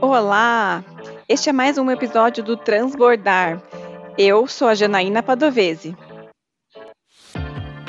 Olá! 0.00 0.82
Este 1.28 1.50
é 1.50 1.52
mais 1.52 1.76
um 1.76 1.90
episódio 1.90 2.42
do 2.42 2.56
Transbordar. 2.56 3.62
Eu 4.16 4.46
sou 4.46 4.68
a 4.68 4.74
Janaína 4.74 5.22
Padovese. 5.22 5.94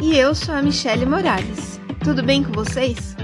E 0.02 0.18
eu 0.18 0.36
sou 0.36 0.54
a 0.54 0.62
Michele 0.62 1.06
Morales. 1.06 1.80
Tudo 2.04 2.22
bem 2.22 2.44
com 2.44 2.52
vocês? 2.52 3.16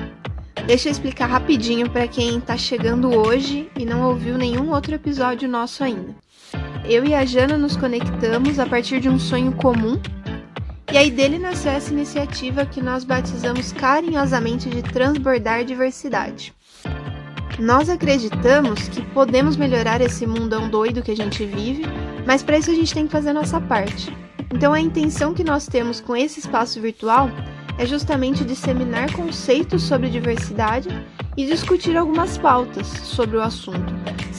Deixa 0.66 0.88
eu 0.88 0.92
explicar 0.92 1.26
rapidinho 1.26 1.90
para 1.90 2.08
quem 2.08 2.38
está 2.38 2.56
chegando 2.56 3.14
hoje 3.14 3.70
e 3.78 3.86
não 3.86 4.08
ouviu 4.08 4.38
nenhum 4.38 4.72
outro 4.72 4.96
episódio 4.96 5.50
nosso 5.50 5.84
ainda. 5.84 6.16
Eu 6.86 7.04
e 7.04 7.14
a 7.14 7.26
Jana 7.26 7.58
nos 7.58 7.76
conectamos 7.76 8.60
a 8.60 8.66
partir 8.66 9.02
de 9.02 9.10
um 9.10 9.20
sonho 9.20 9.52
comum, 9.54 10.02
e 10.92 10.98
aí 10.98 11.10
dele 11.10 11.40
nasceu 11.40 11.72
essa 11.72 11.92
iniciativa 11.92 12.66
que 12.66 12.82
nós 12.82 13.04
batizamos 13.04 13.72
carinhosamente 13.72 14.70
de 14.70 14.82
Transbordar 14.82 15.64
Diversidade. 15.64 16.54
Nós 17.60 17.90
acreditamos 17.90 18.88
que 18.90 19.02
podemos 19.14 19.56
melhorar 19.56 20.02
esse 20.02 20.26
mundão 20.26 20.70
doido 20.70 21.02
que 21.02 21.12
a 21.12 21.16
gente 21.16 21.46
vive, 21.46 21.84
mas 22.26 22.44
para 22.44 22.58
isso 22.58 22.72
a 22.72 22.74
gente 22.74 22.94
tem 22.94 23.06
que 23.06 23.12
fazer 23.12 23.30
a 23.30 23.34
nossa 23.34 23.62
parte. 23.62 24.12
Então 24.54 24.74
a 24.74 24.80
intenção 24.80 25.34
que 25.34 25.44
nós 25.44 25.68
temos 25.68 26.02
com 26.02 26.16
esse 26.16 26.40
espaço 26.40 26.82
virtual 26.82 27.30
é 27.78 27.86
justamente 27.86 28.44
disseminar 28.44 29.12
conceitos 29.14 29.84
sobre 29.84 30.10
diversidade 30.10 30.90
e 31.36 31.46
discutir 31.46 31.98
algumas 31.98 32.38
pautas 32.38 32.86
sobre 32.86 33.38
o 33.38 33.42
assunto, 33.42 33.94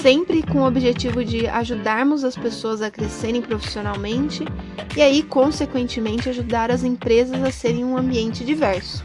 sempre 0.05 0.43
com 0.43 0.59
o 0.59 0.67
objetivo 0.67 1.25
de 1.25 1.47
ajudarmos 1.47 2.25
as 2.25 2.37
pessoas 2.37 2.83
a 2.83 2.91
crescerem 2.91 3.41
profissionalmente 3.41 4.45
e 4.95 5.01
aí, 5.01 5.23
consequentemente, 5.23 6.29
ajudar 6.29 6.71
as 6.71 6.85
empresas 6.85 7.43
a 7.43 7.51
serem 7.51 7.87
um 7.87 7.97
ambiente 7.97 8.45
diverso. 8.45 9.03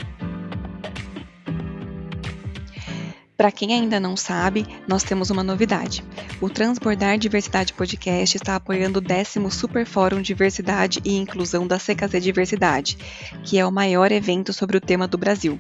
Para 3.38 3.49
quem 3.49 3.73
ainda 3.73 3.98
não 3.98 4.18
sabe, 4.18 4.68
nós 4.85 5.01
temos 5.01 5.29
uma 5.29 5.41
novidade. 5.41 6.04
O 6.41 6.49
Transbordar 6.49 7.18
Diversidade 7.18 7.71
Podcast 7.71 8.35
está 8.35 8.57
apoiando 8.57 8.99
o 8.99 9.01
décimo 9.01 9.49
Super 9.49 9.85
Fórum 9.85 10.21
Diversidade 10.21 10.99
e 11.05 11.16
Inclusão 11.16 11.66
da 11.66 11.77
CKZ 11.77 12.21
Diversidade, 12.21 12.98
que 13.45 13.57
é 13.57 13.66
o 13.66 13.71
maior 13.71 14.12
evento 14.12 14.51
sobre 14.51 14.76
o 14.76 14.82
tema 14.82 15.07
do 15.07 15.18
Brasil, 15.18 15.57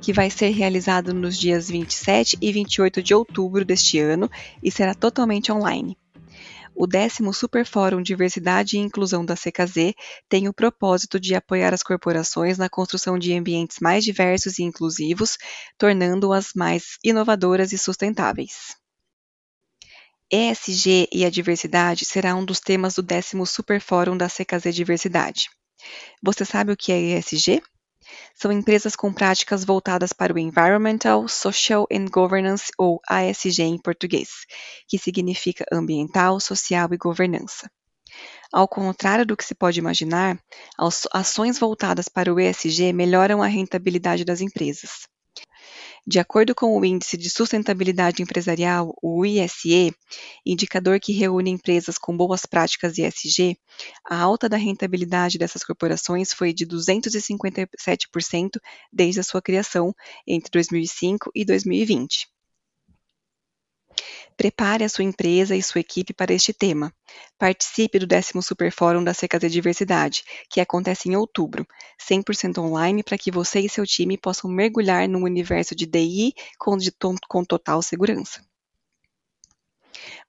que 0.00 0.12
vai 0.12 0.30
ser 0.30 0.50
realizado 0.50 1.12
nos 1.12 1.38
dias 1.38 1.68
27 1.68 2.38
e 2.40 2.52
28 2.52 3.02
de 3.02 3.14
outubro 3.14 3.64
deste 3.64 3.98
ano 3.98 4.30
e 4.62 4.70
será 4.70 4.94
totalmente 4.94 5.50
online. 5.52 5.96
O 6.80 6.86
décimo 6.86 7.34
Superfórum 7.34 8.00
Diversidade 8.00 8.76
e 8.76 8.80
Inclusão 8.80 9.24
da 9.24 9.34
CKZ 9.34 9.94
tem 10.28 10.48
o 10.48 10.54
propósito 10.54 11.18
de 11.18 11.34
apoiar 11.34 11.74
as 11.74 11.82
corporações 11.82 12.56
na 12.56 12.68
construção 12.68 13.18
de 13.18 13.34
ambientes 13.34 13.78
mais 13.80 14.04
diversos 14.04 14.60
e 14.60 14.62
inclusivos, 14.62 15.36
tornando-as 15.76 16.52
mais 16.54 16.96
inovadoras 17.02 17.72
e 17.72 17.78
sustentáveis. 17.78 18.76
ESG 20.30 21.08
e 21.10 21.24
a 21.24 21.30
diversidade 21.30 22.04
será 22.04 22.36
um 22.36 22.44
dos 22.44 22.60
temas 22.60 22.94
do 22.94 23.02
décimo 23.02 23.44
Superfórum 23.44 24.16
da 24.16 24.28
CKZ 24.28 24.72
Diversidade. 24.72 25.48
Você 26.22 26.44
sabe 26.44 26.70
o 26.70 26.76
que 26.76 26.92
é 26.92 27.00
ESG? 27.00 27.60
São 28.34 28.52
empresas 28.52 28.94
com 28.94 29.12
práticas 29.12 29.64
voltadas 29.64 30.12
para 30.12 30.32
o 30.32 30.38
Environmental, 30.38 31.26
Social 31.28 31.86
and 31.92 32.06
Governance, 32.10 32.70
ou 32.78 33.00
ASG 33.08 33.62
em 33.62 33.78
português, 33.78 34.46
que 34.86 34.98
significa 34.98 35.64
ambiental, 35.72 36.38
social 36.40 36.88
e 36.92 36.96
governança. 36.96 37.70
Ao 38.52 38.66
contrário 38.66 39.26
do 39.26 39.36
que 39.36 39.44
se 39.44 39.54
pode 39.54 39.78
imaginar, 39.78 40.38
ações 41.12 41.58
voltadas 41.58 42.08
para 42.08 42.32
o 42.32 42.40
ESG 42.40 42.92
melhoram 42.92 43.42
a 43.42 43.46
rentabilidade 43.46 44.24
das 44.24 44.40
empresas. 44.40 45.06
De 46.10 46.18
acordo 46.18 46.54
com 46.54 46.74
o 46.74 46.82
Índice 46.86 47.18
de 47.18 47.28
Sustentabilidade 47.28 48.22
Empresarial, 48.22 48.96
o 49.02 49.26
ISE, 49.26 49.94
indicador 50.46 50.98
que 50.98 51.12
reúne 51.12 51.50
empresas 51.50 51.98
com 51.98 52.16
boas 52.16 52.46
práticas 52.46 52.96
ESG, 52.96 53.58
a 54.08 54.18
alta 54.18 54.48
da 54.48 54.56
rentabilidade 54.56 55.36
dessas 55.36 55.62
corporações 55.62 56.32
foi 56.32 56.54
de 56.54 56.66
257% 56.66 58.58
desde 58.90 59.20
a 59.20 59.22
sua 59.22 59.42
criação 59.42 59.94
entre 60.26 60.50
2005 60.50 61.30
e 61.34 61.44
2020. 61.44 62.37
Prepare 64.38 64.84
a 64.84 64.88
sua 64.88 65.02
empresa 65.02 65.56
e 65.56 65.62
sua 65.62 65.80
equipe 65.80 66.14
para 66.14 66.32
este 66.32 66.52
tema. 66.52 66.94
Participe 67.36 67.98
do 67.98 68.06
décimo 68.06 68.40
Superfórum 68.40 69.02
da 69.02 69.12
CKZ 69.12 69.50
Diversidade, 69.50 70.22
que 70.48 70.60
acontece 70.60 71.08
em 71.08 71.16
outubro, 71.16 71.66
100% 72.00 72.58
online 72.58 73.02
para 73.02 73.18
que 73.18 73.32
você 73.32 73.58
e 73.58 73.68
seu 73.68 73.84
time 73.84 74.16
possam 74.16 74.48
mergulhar 74.48 75.08
no 75.08 75.24
universo 75.24 75.74
de 75.74 75.86
DI 75.86 76.34
com, 76.56 76.76
com 77.28 77.44
total 77.44 77.82
segurança. 77.82 78.40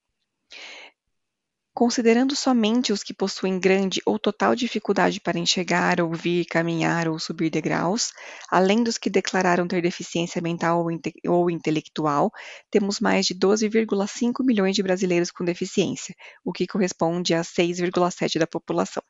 Considerando 1.72 2.34
somente 2.34 2.92
os 2.92 3.02
que 3.02 3.14
possuem 3.14 3.58
grande 3.58 4.02
ou 4.04 4.18
total 4.18 4.54
dificuldade 4.54 5.20
para 5.20 5.38
enxergar, 5.38 6.00
ouvir, 6.00 6.44
caminhar 6.44 7.08
ou 7.08 7.18
subir 7.18 7.48
degraus, 7.48 8.12
além 8.50 8.82
dos 8.82 8.98
que 8.98 9.08
declararam 9.08 9.66
ter 9.68 9.80
deficiência 9.80 10.42
mental 10.42 10.80
ou, 10.82 10.90
inte 10.90 11.12
ou 11.26 11.48
intelectual, 11.48 12.30
temos 12.70 12.98
mais 13.00 13.24
de 13.24 13.34
12,5 13.34 14.44
milhões 14.44 14.74
de 14.74 14.82
brasileiros 14.82 15.30
com 15.30 15.44
deficiência, 15.44 16.14
o 16.44 16.52
que 16.52 16.66
corresponde 16.66 17.34
a 17.34 17.42
6,7% 17.42 18.38
da 18.38 18.46
população. 18.46 19.02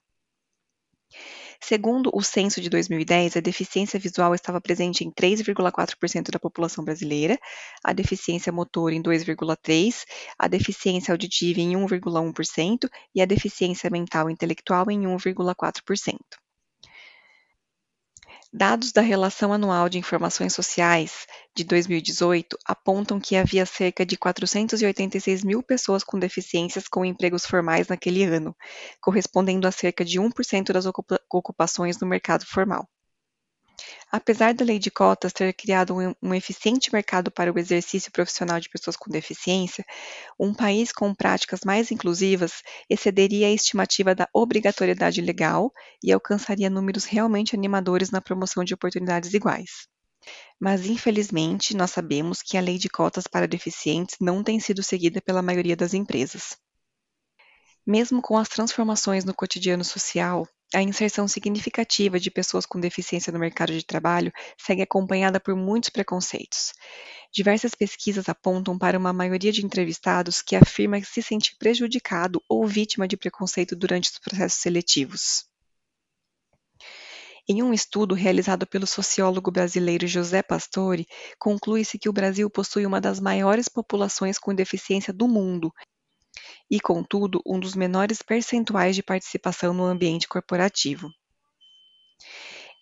Segundo 1.62 2.10
o 2.14 2.22
censo 2.22 2.60
de 2.60 2.68
2010, 2.70 3.36
a 3.36 3.40
deficiência 3.40 4.00
visual 4.00 4.34
estava 4.34 4.60
presente 4.60 5.04
em 5.04 5.10
3,4% 5.10 6.30
da 6.30 6.38
população 6.38 6.82
brasileira, 6.82 7.38
a 7.84 7.92
deficiência 7.92 8.50
motor 8.50 8.92
em 8.92 9.02
2,3%, 9.02 10.04
a 10.38 10.48
deficiência 10.48 11.12
auditiva 11.12 11.60
em 11.60 11.72
1,1% 11.76 12.90
e 13.14 13.20
a 13.22 13.26
deficiência 13.26 13.90
mental 13.90 14.30
intelectual 14.30 14.90
em 14.90 15.02
1,4%. 15.02 16.18
Dados 18.52 18.90
da 18.92 19.00
Relação 19.00 19.52
Anual 19.52 19.88
de 19.88 19.98
Informações 19.98 20.52
Sociais 20.52 21.26
de 21.54 21.62
2018 21.62 22.58
apontam 22.64 23.20
que 23.20 23.36
havia 23.36 23.64
cerca 23.64 24.04
de 24.04 24.16
486 24.16 25.44
mil 25.44 25.62
pessoas 25.62 26.02
com 26.02 26.18
deficiências 26.18 26.88
com 26.88 27.04
empregos 27.04 27.46
formais 27.46 27.86
naquele 27.86 28.24
ano, 28.24 28.56
correspondendo 29.00 29.68
a 29.68 29.72
cerca 29.72 30.04
de 30.04 30.20
1% 30.20 30.72
das 30.72 30.84
ocupações 31.30 31.98
no 32.00 32.08
mercado 32.08 32.44
formal. 32.44 32.88
Apesar 34.10 34.54
da 34.54 34.64
lei 34.64 34.78
de 34.78 34.90
cotas 34.90 35.32
ter 35.32 35.52
criado 35.52 35.96
um, 35.96 36.14
um, 36.22 36.34
eficiente 36.34 36.92
mercado 36.92 37.30
para 37.30 37.52
o 37.52 37.58
exercício 37.58 38.10
profissional 38.10 38.58
de 38.58 38.68
pessoas 38.68 38.96
com 38.96 39.10
deficiência, 39.10 39.84
um 40.38 40.52
país 40.52 40.92
com 40.92 41.14
práticas 41.14 41.60
mais 41.64 41.90
inclusivas 41.90 42.62
excederia 42.88 43.46
a 43.46 43.52
estimativa 43.52 44.14
da 44.14 44.28
obrigatoriedade 44.32 45.20
legal 45.20 45.72
e 46.02 46.12
alcançaria 46.12 46.68
números 46.68 47.04
realmente 47.04 47.54
animadores 47.54 48.10
na 48.10 48.20
promoção 48.20 48.64
de 48.64 48.74
oportunidades 48.74 49.32
iguais. 49.34 49.88
Mas, 50.58 50.86
infelizmente, 50.86 51.74
nós 51.74 51.90
sabemos 51.90 52.42
que 52.42 52.58
a 52.58 52.60
lei 52.60 52.76
de 52.78 52.88
cotas 52.88 53.26
para 53.26 53.48
deficientes 53.48 54.16
não 54.20 54.42
tem 54.42 54.60
sido 54.60 54.82
seguida 54.82 55.20
pela 55.22 55.40
maioria 55.40 55.76
das 55.76 55.94
empresas. 55.94 56.58
Mesmo 57.86 58.20
com 58.20 58.36
as 58.36 58.48
transformações 58.48 59.24
no 59.24 59.34
cotidiano 59.34 59.84
social, 59.84 60.46
a 60.72 60.82
inserção 60.82 61.26
significativa 61.26 62.20
de 62.20 62.30
pessoas 62.30 62.64
com 62.64 62.78
deficiência 62.78 63.32
no 63.32 63.38
mercado 63.38 63.72
de 63.72 63.84
trabalho 63.84 64.32
segue 64.56 64.82
acompanhada 64.82 65.40
por 65.40 65.56
muitos 65.56 65.90
preconceitos. 65.90 66.72
Diversas 67.32 67.74
pesquisas 67.74 68.28
apontam 68.28 68.78
para 68.78 68.98
uma 68.98 69.12
maioria 69.12 69.50
de 69.50 69.64
entrevistados 69.64 70.40
que 70.42 70.54
afirma 70.54 71.02
se 71.02 71.22
sentir 71.22 71.56
prejudicado 71.58 72.40
ou 72.48 72.66
vítima 72.66 73.08
de 73.08 73.16
preconceito 73.16 73.74
durante 73.74 74.10
os 74.10 74.18
processos 74.18 74.60
seletivos. 74.60 75.44
Em 77.48 77.62
um 77.64 77.72
estudo 77.72 78.14
realizado 78.14 78.64
pelo 78.64 78.86
sociólogo 78.86 79.50
brasileiro 79.50 80.06
José 80.06 80.40
Pastore, 80.40 81.06
conclui-se 81.36 81.98
que 81.98 82.08
o 82.08 82.12
Brasil 82.12 82.48
possui 82.48 82.86
uma 82.86 83.00
das 83.00 83.18
maiores 83.18 83.68
populações 83.68 84.38
com 84.38 84.54
deficiência 84.54 85.12
do 85.12 85.26
mundo 85.26 85.72
e, 86.70 86.78
contudo, 86.78 87.42
um 87.44 87.58
dos 87.58 87.74
menores 87.74 88.22
percentuais 88.22 88.94
de 88.94 89.02
participação 89.02 89.74
no 89.74 89.84
ambiente 89.84 90.28
corporativo. 90.28 91.10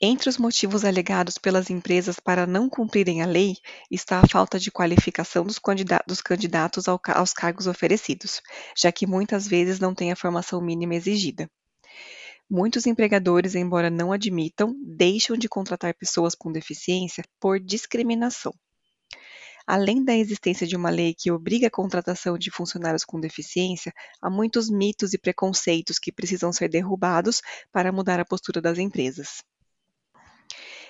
Entre 0.00 0.28
os 0.28 0.38
motivos 0.38 0.84
alegados 0.84 1.38
pelas 1.38 1.70
empresas 1.70 2.20
para 2.20 2.46
não 2.46 2.68
cumprirem 2.68 3.20
a 3.20 3.26
lei 3.26 3.56
está 3.90 4.20
a 4.20 4.28
falta 4.28 4.56
de 4.56 4.70
qualificação 4.70 5.44
dos, 5.44 5.58
candidatos 6.20 6.86
aos 6.86 7.32
cargos 7.32 7.66
oferecidos, 7.66 8.40
já 8.76 8.92
que 8.92 9.08
muitas 9.08 9.48
vezes 9.48 9.80
não 9.80 9.92
têm 9.92 10.12
a 10.12 10.16
formação 10.16 10.60
mínima 10.60 10.94
exigida. 10.94 11.50
Muitos 12.48 12.86
empregadores, 12.86 13.56
embora 13.56 13.90
não 13.90 14.12
admitam, 14.12 14.72
deixam 14.86 15.36
de 15.36 15.48
contratar 15.48 15.94
pessoas 15.94 16.34
com 16.34 16.52
deficiência 16.52 17.24
por 17.40 17.58
discriminação. 17.58 18.54
Além 19.70 20.02
da 20.02 20.16
existência 20.16 20.66
de 20.66 20.74
uma 20.74 20.88
lei 20.88 21.12
que 21.12 21.30
obriga 21.30 21.66
a 21.66 21.70
contratação 21.70 22.38
de 22.38 22.50
funcionários 22.50 23.04
com 23.04 23.20
deficiência, 23.20 23.92
há 24.18 24.30
muitos 24.30 24.70
mitos 24.70 25.12
e 25.12 25.18
preconceitos 25.18 25.98
que 25.98 26.10
precisam 26.10 26.50
ser 26.50 26.70
derrubados 26.70 27.42
para 27.70 27.92
mudar 27.92 28.18
a 28.18 28.24
postura 28.24 28.62
das 28.62 28.78
empresas. 28.78 29.42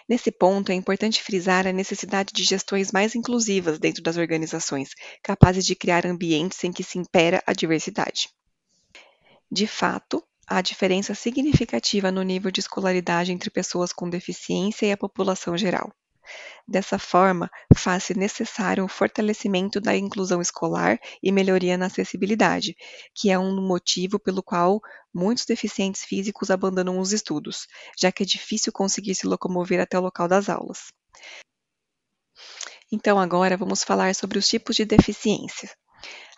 Nesse 0.08 0.30
ponto, 0.30 0.70
é 0.70 0.76
importante 0.76 1.20
frisar 1.20 1.66
a 1.66 1.72
necessidade 1.72 2.32
de 2.32 2.44
gestões 2.44 2.92
mais 2.92 3.16
inclusivas 3.16 3.80
dentro 3.80 4.00
das 4.00 4.16
organizações, 4.16 4.90
capazes 5.24 5.66
de 5.66 5.74
criar 5.74 6.06
ambientes 6.06 6.62
em 6.62 6.70
que 6.70 6.84
se 6.84 6.98
impera 6.98 7.42
a 7.44 7.52
diversidade. 7.52 8.28
De 9.50 9.66
fato, 9.66 10.22
há 10.46 10.62
diferença 10.62 11.16
significativa 11.16 12.12
no 12.12 12.22
nível 12.22 12.52
de 12.52 12.60
escolaridade 12.60 13.32
entre 13.32 13.50
pessoas 13.50 13.92
com 13.92 14.08
deficiência 14.08 14.86
e 14.86 14.92
a 14.92 14.96
população 14.96 15.58
geral. 15.58 15.92
Dessa 16.66 16.98
forma, 16.98 17.50
faz-se 17.74 18.14
necessário 18.14 18.84
um 18.84 18.88
fortalecimento 18.88 19.80
da 19.80 19.96
inclusão 19.96 20.40
escolar 20.40 20.98
e 21.22 21.32
melhoria 21.32 21.78
na 21.78 21.86
acessibilidade, 21.86 22.76
que 23.14 23.30
é 23.30 23.38
um 23.38 23.60
motivo 23.66 24.18
pelo 24.18 24.42
qual 24.42 24.80
muitos 25.14 25.44
deficientes 25.46 26.04
físicos 26.04 26.50
abandonam 26.50 26.98
os 26.98 27.12
estudos, 27.12 27.66
já 27.98 28.12
que 28.12 28.22
é 28.22 28.26
difícil 28.26 28.72
conseguir 28.72 29.14
se 29.14 29.26
locomover 29.26 29.80
até 29.80 29.98
o 29.98 30.02
local 30.02 30.28
das 30.28 30.48
aulas. 30.48 30.92
Então 32.90 33.18
agora 33.18 33.56
vamos 33.56 33.84
falar 33.84 34.14
sobre 34.14 34.38
os 34.38 34.48
tipos 34.48 34.76
de 34.76 34.84
deficiência. 34.84 35.70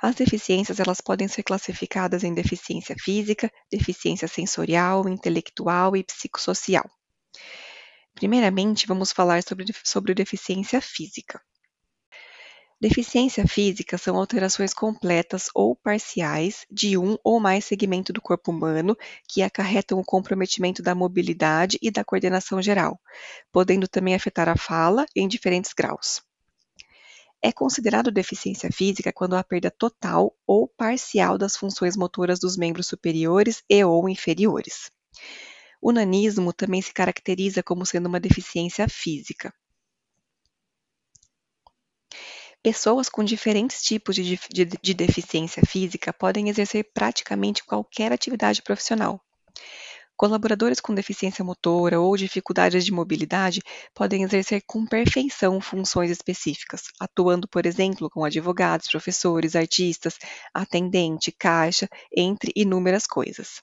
As 0.01 0.15
deficiências 0.15 0.81
elas 0.81 1.01
podem 1.01 1.29
ser 1.29 1.43
classificadas 1.43 2.25
em 2.25 2.33
deficiência 2.33 2.97
física, 2.99 3.51
deficiência 3.71 4.27
sensorial, 4.27 5.09
intelectual 5.09 5.97
e 5.97 6.03
psicossocial. 6.03 6.89
Primeiramente, 8.21 8.87
vamos 8.87 9.13
falar 9.13 9.43
sobre, 9.43 9.65
sobre 9.83 10.13
deficiência 10.13 10.79
física. 10.79 11.41
Deficiência 12.79 13.49
física 13.49 13.97
são 13.97 14.15
alterações 14.19 14.75
completas 14.75 15.49
ou 15.55 15.75
parciais 15.75 16.67
de 16.71 16.99
um 16.99 17.17
ou 17.25 17.41
mais 17.41 17.65
segmento 17.65 18.13
do 18.13 18.21
corpo 18.21 18.51
humano 18.51 18.95
que 19.27 19.41
acarretam 19.41 19.99
o 19.99 20.05
comprometimento 20.05 20.83
da 20.83 20.95
mobilidade 20.95 21.79
e 21.81 21.91
da 21.91 22.05
coordenação 22.05 22.61
geral, 22.61 23.01
podendo 23.51 23.89
também 23.89 24.15
afetar 24.15 24.51
a 24.51 24.57
fala 24.57 25.07
em 25.17 25.27
diferentes 25.27 25.73
graus. 25.73 26.21
É 27.43 27.51
considerado 27.51 28.11
deficiência 28.11 28.71
física 28.71 29.15
quando 29.15 29.35
há 29.35 29.43
perda 29.43 29.71
total 29.71 30.37
ou 30.47 30.69
parcial 30.69 31.39
das 31.39 31.57
funções 31.57 31.97
motoras 31.97 32.39
dos 32.39 32.59
membros 32.59 32.87
superiores 32.87 33.63
e 33.67 33.83
ou 33.83 34.11
inferiores. 34.11 34.91
O 35.81 35.93
nanismo 35.93 36.53
também 36.53 36.83
se 36.83 36.93
caracteriza 36.93 37.63
como 37.63 37.87
sendo 37.87 38.07
uma 38.07 38.21
deficiência 38.21 38.89
física. 38.89 39.53
Pessoas 42.63 43.09
com 43.09 43.25
diferentes 43.25 43.83
tipos 43.83 44.15
de, 44.15 44.23
de, 44.23 44.65
de, 44.67 44.95
deficiência 44.95 45.63
física 45.67 46.13
podem 46.13 46.51
exercer 46.51 46.91
praticamente 46.93 47.65
qualquer 47.65 48.13
atividade 48.13 48.61
profissional, 48.61 49.19
Colaboradores 50.21 50.81
com 50.81 50.95
deficiência 50.95 51.43
motora 51.43 51.99
ou 51.99 52.15
dificuldades 52.15 52.85
de 52.85 52.93
mobilidade 52.93 53.63
podem 53.95 54.23
exercer 54.23 54.63
com 54.67 54.85
perfeição 54.85 55.63
funções 55.63 56.11
específicas, 56.11 56.83
atuando, 57.01 57.49
por 57.49 57.65
exemplo, 57.65 58.11
com 58.11 58.23
advogados, 58.23 58.87
professores, 58.87 59.57
artistas, 59.57 60.19
atendente, 60.53 61.33
caixa, 61.33 61.89
entre 62.15 62.53
inúmeras 62.55 63.07
coisas. 63.07 63.63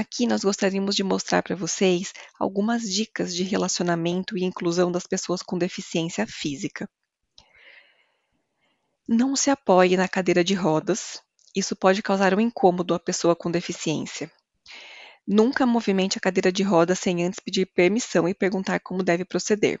Aqui 0.00 0.26
nós 0.26 0.42
gostaríamos 0.42 0.96
de 0.96 1.04
mostrar 1.04 1.42
para 1.42 1.54
vocês 1.54 2.14
algumas 2.38 2.90
dicas 2.90 3.34
de 3.34 3.42
relacionamento 3.42 4.34
e 4.34 4.42
inclusão 4.42 4.90
das 4.90 5.06
pessoas 5.06 5.42
com 5.42 5.58
deficiência 5.58 6.26
física. 6.26 6.88
Não 9.06 9.36
se 9.36 9.50
apoie 9.50 9.98
na 9.98 10.08
cadeira 10.08 10.42
de 10.42 10.54
rodas, 10.54 11.20
isso 11.54 11.76
pode 11.76 12.00
causar 12.00 12.32
um 12.32 12.40
incômodo 12.40 12.94
à 12.94 12.98
pessoa 12.98 13.36
com 13.36 13.50
deficiência. 13.50 14.32
Nunca 15.28 15.66
movimente 15.66 16.16
a 16.16 16.20
cadeira 16.22 16.50
de 16.50 16.62
rodas 16.62 16.98
sem 16.98 17.22
antes 17.22 17.38
pedir 17.38 17.66
permissão 17.66 18.26
e 18.26 18.32
perguntar 18.32 18.80
como 18.80 19.02
deve 19.02 19.26
proceder. 19.26 19.78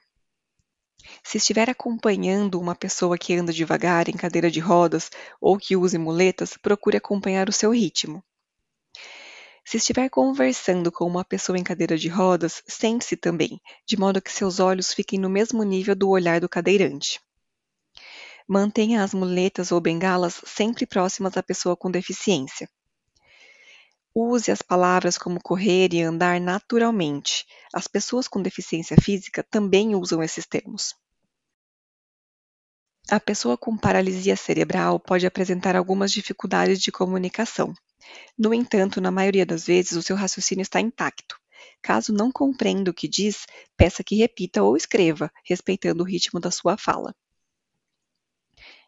Se 1.24 1.38
estiver 1.38 1.70
acompanhando 1.70 2.60
uma 2.60 2.74
pessoa 2.74 3.16
que 3.16 3.34
anda 3.34 3.54
devagar 3.54 4.06
em 4.10 4.18
cadeira 4.18 4.50
de 4.50 4.60
rodas 4.60 5.08
ou 5.40 5.56
que 5.56 5.76
use 5.76 5.96
muletas, 5.96 6.58
procure 6.58 6.98
acompanhar 6.98 7.48
o 7.48 7.54
seu 7.54 7.70
ritmo. 7.70 8.22
Se 9.70 9.76
estiver 9.76 10.10
conversando 10.10 10.90
com 10.90 11.06
uma 11.06 11.24
pessoa 11.24 11.56
em 11.56 11.62
cadeira 11.62 11.96
de 11.96 12.08
rodas, 12.08 12.60
sente-se 12.66 13.16
também, 13.16 13.60
de 13.86 13.96
modo 13.96 14.20
que 14.20 14.32
seus 14.32 14.58
olhos 14.58 14.92
fiquem 14.92 15.16
no 15.16 15.30
mesmo 15.30 15.62
nível 15.62 15.94
do 15.94 16.08
olhar 16.08 16.40
do 16.40 16.48
cadeirante. 16.48 17.20
Mantenha 18.48 19.04
as 19.04 19.14
muletas 19.14 19.70
ou 19.70 19.80
bengalas 19.80 20.42
sempre 20.44 20.86
próximas 20.86 21.36
à 21.36 21.42
pessoa 21.44 21.76
com 21.76 21.88
deficiência. 21.88 22.68
Use 24.12 24.50
as 24.50 24.60
palavras 24.60 25.16
como 25.16 25.40
correr 25.40 25.94
e 25.94 26.02
andar 26.02 26.40
naturalmente. 26.40 27.46
As 27.72 27.86
pessoas 27.86 28.26
com 28.26 28.42
deficiência 28.42 28.96
física 29.00 29.40
também 29.40 29.94
usam 29.94 30.20
esses 30.20 30.46
termos. 30.46 30.96
A 33.08 33.20
pessoa 33.20 33.56
com 33.56 33.78
paralisia 33.78 34.34
cerebral 34.34 34.98
pode 34.98 35.28
apresentar 35.28 35.76
algumas 35.76 36.10
dificuldades 36.10 36.80
de 36.80 36.90
comunicação. 36.90 37.72
No 38.38 38.54
entanto, 38.54 39.00
na 39.00 39.10
maioria 39.10 39.44
das 39.44 39.66
vezes, 39.66 39.92
o 39.92 40.02
seu 40.02 40.16
raciocínio 40.16 40.62
está 40.62 40.80
intacto. 40.80 41.36
Caso 41.82 42.12
não 42.12 42.30
compreenda 42.30 42.90
o 42.90 42.94
que 42.94 43.08
diz, 43.08 43.46
peça 43.76 44.04
que 44.04 44.16
repita 44.16 44.62
ou 44.62 44.76
escreva, 44.76 45.30
respeitando 45.44 46.02
o 46.02 46.06
ritmo 46.06 46.38
da 46.38 46.50
sua 46.50 46.76
fala. 46.76 47.14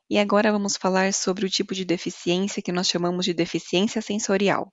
E 0.08 0.18
agora 0.18 0.52
vamos 0.52 0.76
falar 0.76 1.14
sobre 1.14 1.46
o 1.46 1.50
tipo 1.50 1.74
de 1.74 1.84
deficiência 1.84 2.62
que 2.62 2.72
nós 2.72 2.88
chamamos 2.88 3.24
de 3.24 3.32
deficiência 3.32 4.02
sensorial. 4.02 4.72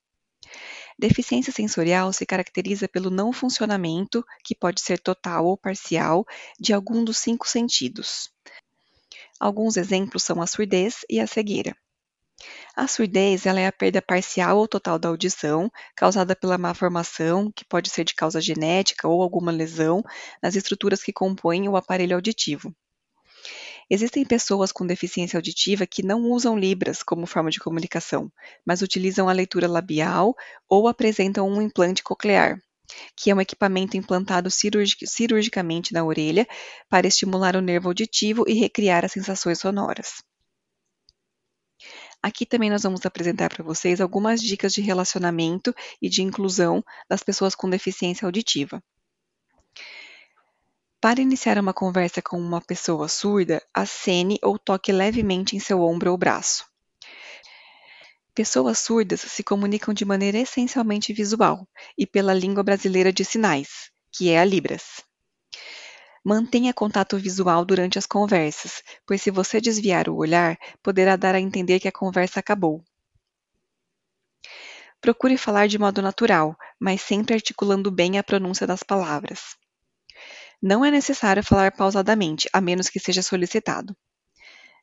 Deficiência 0.98 1.54
sensorial 1.54 2.12
se 2.12 2.26
caracteriza 2.26 2.88
pelo 2.90 3.10
não 3.10 3.32
funcionamento, 3.32 4.22
que 4.44 4.54
pode 4.54 4.82
ser 4.82 5.00
total 5.00 5.46
ou 5.46 5.58
parcial, 5.58 6.26
de 6.60 6.74
algum 6.74 7.06
dos 7.06 7.20
cinco 7.20 7.48
sentidos. 7.48 8.30
Alguns 9.40 9.78
exemplos 9.78 10.24
são 10.24 10.42
a 10.42 10.48
surdez 10.48 11.06
e 11.10 11.22
a 11.22 11.26
cegueira. 11.26 11.74
A 12.76 12.88
surdez 12.88 13.46
é 13.46 13.68
a 13.68 13.72
perda 13.72 14.02
parcial 14.02 14.58
ou 14.58 14.68
total 14.68 14.98
da 14.98 15.10
audição, 15.10 15.70
causada 15.96 16.36
pela 16.36 16.58
má 16.58 16.74
formação, 16.74 17.52
que 17.52 17.66
pode 17.66 17.90
ser 17.90 18.04
de 18.04 18.16
causa 18.16 18.40
genética 18.40 19.08
ou 19.08 19.22
alguma 19.22 19.52
lesão, 19.52 20.04
nas 20.42 20.56
estruturas 20.56 21.04
que 21.04 21.12
compõem 21.12 21.68
o 21.68 21.76
aparelho 21.76 22.16
auditivo. 22.16 22.74
Existem 23.90 24.24
pessoas 24.24 24.72
com 24.72 24.86
deficiência 24.86 25.38
auditiva 25.38 25.88
que 25.88 26.06
não 26.06 26.22
usam 26.32 26.58
Libras 26.58 27.02
como 27.02 27.26
forma 27.26 27.50
de 27.50 27.60
comunicação, 27.60 28.32
mas 28.66 28.82
utilizam 28.82 29.28
a 29.28 29.34
leitura 29.34 29.68
labial 29.68 30.36
ou 30.70 30.88
apresentam 30.88 31.50
um 31.50 31.62
implante 31.62 32.04
coclear, 32.04 32.62
que 33.16 33.32
é 33.32 33.36
um 33.36 33.42
equipamento 33.42 33.98
implantado 33.98 34.52
cirurgic 34.52 35.08
cirurgicamente 35.08 35.92
na 35.92 36.06
orelha 36.06 36.48
para 36.88 37.08
estimular 37.08 37.56
o 37.56 37.62
nervo 37.62 37.90
auditivo 37.90 38.46
e 38.48 38.54
recriar 38.54 39.04
as 39.04 39.12
sensações 39.12 39.60
sonoras. 39.60 40.29
Aqui 42.22 42.46
também 42.46 42.70
nós 42.70 42.84
vamos 42.84 43.06
apresentar 43.06 43.50
para 43.50 43.64
vocês 43.64 44.02
algumas 44.02 44.42
dicas 44.42 44.74
de 44.74 44.82
relacionamento 44.82 45.74
e 46.02 46.10
de 46.10 46.22
inclusão 46.22 46.84
das 47.10 47.24
pessoas 47.24 47.56
com 47.56 47.70
deficiência 47.70 48.26
auditiva. 48.26 48.84
Para 51.02 51.22
iniciar 51.22 51.58
uma 51.58 51.74
conversa 51.74 52.22
com 52.22 52.38
uma 52.38 52.60
pessoa 52.60 53.08
surda, 53.08 53.66
acene 53.74 54.38
ou 54.44 54.60
toque 54.60 54.92
levemente 54.92 55.56
em 55.56 55.60
seu 55.60 55.82
ombro 55.82 56.12
ou 56.12 56.18
braço. 56.18 56.66
Pessoas 58.36 58.80
surdas 58.80 59.22
se 59.22 59.42
comunicam 59.42 59.94
de 59.94 60.04
maneira 60.04 60.38
essencialmente 60.38 61.14
visual 61.14 61.66
e 61.98 62.06
pela 62.06 62.34
língua 62.34 62.64
brasileira 62.64 63.14
de 63.14 63.24
sinais, 63.24 63.92
que 64.12 64.30
é 64.30 64.40
a 64.40 64.46
Libras. 64.46 65.09
Mantenha 66.24 66.74
contato 66.74 67.18
visual 67.18 67.64
durante 67.64 67.98
as 67.98 68.06
conversas, 68.06 68.84
pois 69.06 69.22
se 69.22 69.32
você 69.32 69.62
desviar 69.62 70.10
o 70.10 70.16
olhar, 70.16 70.58
poderá 70.84 71.16
dar 71.16 71.36
a 71.36 71.40
entender 71.40 71.80
que 71.80 71.88
a 71.88 71.92
conversa 71.92 72.40
acabou. 72.40 72.84
Procure 75.02 75.38
falar 75.38 75.68
de 75.68 75.80
modo 75.80 76.02
natural, 76.02 76.58
mas 76.78 77.02
sempre 77.02 77.34
articulando 77.34 77.90
bem 77.90 78.18
a 78.18 78.24
pronúncia 78.24 78.68
das 78.68 78.84
palavras. 78.84 79.56
Não 80.62 80.84
é 80.84 80.92
necessário 80.92 81.42
falar 81.42 81.72
pausadamente, 81.72 82.50
a 82.52 82.60
menos 82.60 82.90
que 82.90 83.00
seja 83.00 83.22
solicitado. 83.22 83.96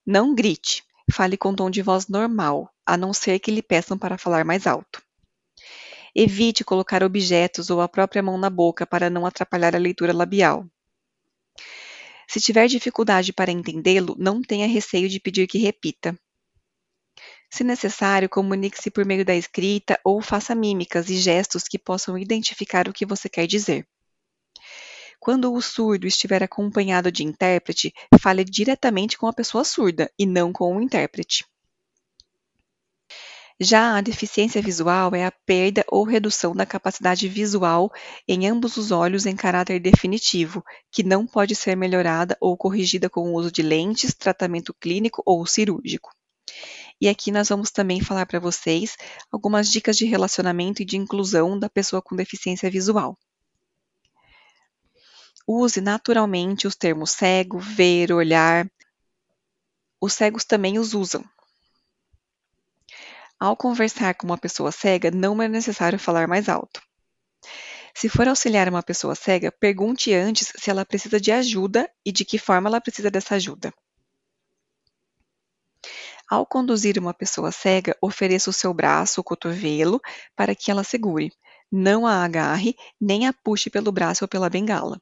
Não 0.06 0.34
grite, 0.34 0.82
fale 1.12 1.36
com 1.36 1.54
tom 1.54 1.68
de 1.68 1.82
voz 1.82 2.08
normal, 2.08 2.72
a 2.86 2.96
não 2.96 3.12
ser 3.12 3.38
que 3.38 3.50
lhe 3.50 3.62
peçam 3.62 3.98
para 3.98 4.16
falar 4.16 4.42
mais 4.42 4.66
alto. 4.66 5.02
Evite 6.14 6.64
colocar 6.64 7.02
objetos 7.02 7.68
ou 7.68 7.82
a 7.82 7.88
própria 7.88 8.22
mão 8.22 8.38
na 8.38 8.48
boca 8.48 8.86
para 8.86 9.10
não 9.10 9.26
atrapalhar 9.26 9.76
a 9.76 9.78
leitura 9.78 10.14
labial. 10.14 10.66
Se 12.28 12.40
tiver 12.40 12.66
dificuldade 12.66 13.32
para 13.32 13.52
entendê-lo, 13.52 14.16
não 14.18 14.42
tenha 14.42 14.66
receio 14.66 15.08
de 15.08 15.20
pedir 15.20 15.46
que 15.46 15.58
repita. 15.58 16.18
Se 17.50 17.62
necessário, 17.62 18.28
comunique-se 18.28 18.90
por 18.90 19.04
meio 19.04 19.24
da 19.24 19.34
escrita 19.34 19.98
ou 20.04 20.20
faça 20.20 20.54
mímicas 20.54 21.08
e 21.08 21.16
gestos 21.16 21.64
que 21.64 21.78
possam 21.78 22.18
identificar 22.18 22.88
o 22.88 22.92
que 22.92 23.06
você 23.06 23.28
quer 23.28 23.46
dizer. 23.46 23.86
Quando 25.18 25.52
o 25.52 25.62
surdo 25.62 26.06
estiver 26.06 26.42
acompanhado 26.42 27.10
de 27.10 27.24
intérprete, 27.24 27.92
fale 28.20 28.44
diretamente 28.44 29.16
com 29.16 29.26
a 29.26 29.32
pessoa 29.32 29.64
surda 29.64 30.10
e 30.18 30.26
não 30.26 30.52
com 30.52 30.76
o 30.76 30.82
intérprete. 30.82 31.44
Já 33.58 33.96
a 33.96 34.02
deficiência 34.02 34.60
visual 34.60 35.14
é 35.14 35.24
a 35.24 35.30
perda 35.30 35.82
ou 35.88 36.04
redução 36.04 36.54
da 36.54 36.66
capacidade 36.66 37.26
visual 37.26 37.90
em 38.28 38.46
ambos 38.46 38.76
os 38.76 38.90
olhos 38.90 39.24
em 39.24 39.34
caráter 39.34 39.80
definitivo, 39.80 40.62
que 40.92 41.02
não 41.02 41.26
pode 41.26 41.54
ser 41.54 41.74
melhorada 41.74 42.36
ou 42.38 42.54
corrigida 42.54 43.08
com 43.08 43.30
o 43.30 43.34
uso 43.34 43.50
de 43.50 43.62
lentes, 43.62 44.12
tratamento 44.12 44.74
clínico 44.74 45.22
ou 45.24 45.46
cirúrgico. 45.46 46.10
E 47.00 47.08
aqui 47.08 47.32
nós 47.32 47.48
vamos 47.48 47.70
também 47.70 47.98
falar 48.02 48.26
para 48.26 48.38
vocês 48.38 48.94
algumas 49.32 49.70
dicas 49.70 49.96
de 49.96 50.04
relacionamento 50.04 50.82
e 50.82 50.84
de 50.84 50.98
inclusão 50.98 51.58
da 51.58 51.70
pessoa 51.70 52.02
com 52.02 52.14
deficiência 52.14 52.70
visual. 52.70 53.18
Use 55.46 55.80
naturalmente 55.80 56.66
os 56.66 56.76
termos 56.76 57.12
cego, 57.12 57.58
ver, 57.58 58.12
olhar. 58.12 58.70
Os 59.98 60.12
cegos 60.12 60.44
também 60.44 60.78
os 60.78 60.92
usam, 60.92 61.24
ao 63.38 63.56
conversar 63.56 64.14
com 64.14 64.26
uma 64.26 64.38
pessoa 64.38 64.72
cega, 64.72 65.10
não 65.10 65.40
é 65.42 65.48
necessário 65.48 65.98
falar 65.98 66.26
mais 66.26 66.48
alto. 66.48 66.80
Se 67.94 68.08
for 68.08 68.28
auxiliar 68.28 68.68
uma 68.68 68.82
pessoa 68.82 69.14
cega, 69.14 69.50
pergunte 69.50 70.12
antes 70.12 70.52
se 70.56 70.70
ela 70.70 70.84
precisa 70.84 71.18
de 71.18 71.32
ajuda 71.32 71.90
e 72.04 72.12
de 72.12 72.24
que 72.24 72.38
forma 72.38 72.68
ela 72.68 72.80
precisa 72.80 73.10
dessa 73.10 73.34
ajuda. 73.36 73.72
Ao 76.28 76.44
conduzir 76.44 76.98
uma 76.98 77.14
pessoa 77.14 77.52
cega, 77.52 77.96
ofereça 78.02 78.50
o 78.50 78.52
seu 78.52 78.74
braço 78.74 79.20
ou 79.20 79.24
cotovelo 79.24 80.00
para 80.34 80.54
que 80.54 80.70
ela 80.70 80.82
segure. 80.82 81.32
Não 81.70 82.06
a 82.06 82.24
agarre, 82.24 82.74
nem 83.00 83.26
a 83.26 83.32
puxe 83.32 83.70
pelo 83.70 83.92
braço 83.92 84.24
ou 84.24 84.28
pela 84.28 84.50
bengala. 84.50 85.00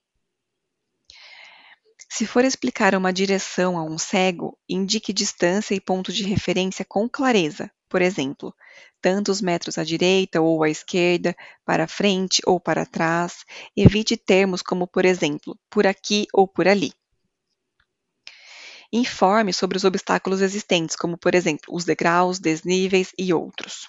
Se 2.11 2.27
for 2.27 2.45
explicar 2.45 2.95
uma 2.95 3.13
direção 3.13 3.77
a 3.77 3.83
um 3.83 3.99
cego, 3.99 4.57
indique 4.69 5.13
distância 5.13 5.75
e 5.75 5.81
ponto 5.81 6.13
de 6.13 6.23
referência 6.23 6.85
com 6.85 7.09
clareza, 7.09 7.71
por 7.95 8.03
exemplo, 8.03 8.53
tantos 9.01 9.41
metros 9.41 9.79
à 9.79 9.85
direita 9.85 10.41
ou 10.41 10.65
à 10.65 10.69
esquerda, 10.69 11.33
para 11.65 11.87
frente 11.87 12.43
ou 12.45 12.59
para 12.59 12.85
trás. 12.85 13.45
Evite 13.77 14.17
termos 14.17 14.63
como, 14.63 14.89
por 14.89 15.05
exemplo, 15.05 15.57
por 15.71 15.87
aqui 15.87 16.27
ou 16.33 16.49
por 16.49 16.67
ali. 16.67 16.93
Informe 18.93 19.53
sobre 19.53 19.77
os 19.77 19.85
obstáculos 19.85 20.41
existentes, 20.41 20.97
como, 20.97 21.17
por 21.17 21.37
exemplo, 21.37 21.73
os 21.73 21.85
degraus, 21.85 22.41
desníveis 22.41 23.13
e 23.17 23.33
outros. 23.33 23.87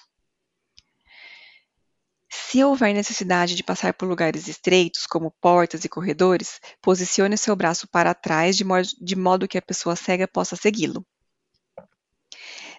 Se 2.30 2.62
houver 2.62 2.94
necessidade 2.94 3.56
de 3.56 3.64
passar 3.64 3.92
por 3.92 4.06
lugares 4.06 4.46
estreitos, 4.46 5.04
como 5.04 5.34
portas 5.40 5.84
e 5.84 5.88
corredores, 5.88 6.60
posicione 6.80 7.36
seu 7.36 7.56
braço 7.56 7.88
para 7.88 8.14
trás 8.14 8.56
de 8.56 8.62
modo, 8.62 8.86
de 9.00 9.16
modo 9.16 9.48
que 9.48 9.58
a 9.58 9.62
pessoa 9.62 9.96
cega 9.96 10.28
possa 10.28 10.54
segui-lo. 10.54 11.04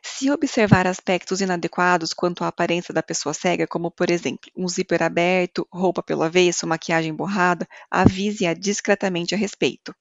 Se 0.02 0.32
observar 0.32 0.88
aspectos 0.88 1.42
inadequados 1.42 2.14
quanto 2.14 2.44
à 2.44 2.48
aparência 2.48 2.94
da 2.94 3.04
pessoa 3.04 3.34
cega, 3.34 3.68
como 3.68 3.92
por 3.92 4.10
exemplo, 4.10 4.52
um 4.56 4.68
zíper 4.68 5.04
aberto, 5.04 5.68
roupa 5.72 6.02
pelo 6.02 6.24
avesso, 6.24 6.68
maquiagem 6.68 7.14
borrada, 7.14 7.68
avise-a 7.90 8.54
discretamente 8.54 9.36
a 9.36 9.38
respeito. 9.38 9.94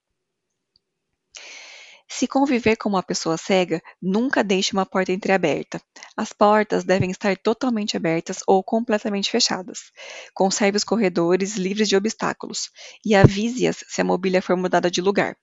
Se 2.09 2.26
conviver 2.26 2.76
com 2.76 2.88
uma 2.88 3.02
pessoa 3.02 3.37
cega, 3.37 3.83
nunca 4.00 4.42
deixe 4.45 4.73
uma 4.73 4.87
porta 4.87 5.12
entreaberta. 5.12 5.83
As 6.16 6.33
portas 6.33 6.85
devem 6.85 7.11
estar 7.11 7.37
totalmente 7.37 7.97
abertas 7.97 8.40
ou 8.47 8.62
completamente 8.62 9.30
fechadas. 9.30 9.90
Conserve 10.33 10.76
os 10.76 10.85
corredores 10.85 11.56
livres 11.56 11.88
de 11.88 11.97
obstáculos 11.97 12.71
e 13.04 13.14
avise-as 13.14 13.85
se 13.88 14.00
a 14.00 14.04
mobília 14.04 14.40
for 14.40 14.56
mudada 14.56 14.90
de 14.90 15.00
lugar. 15.00 15.37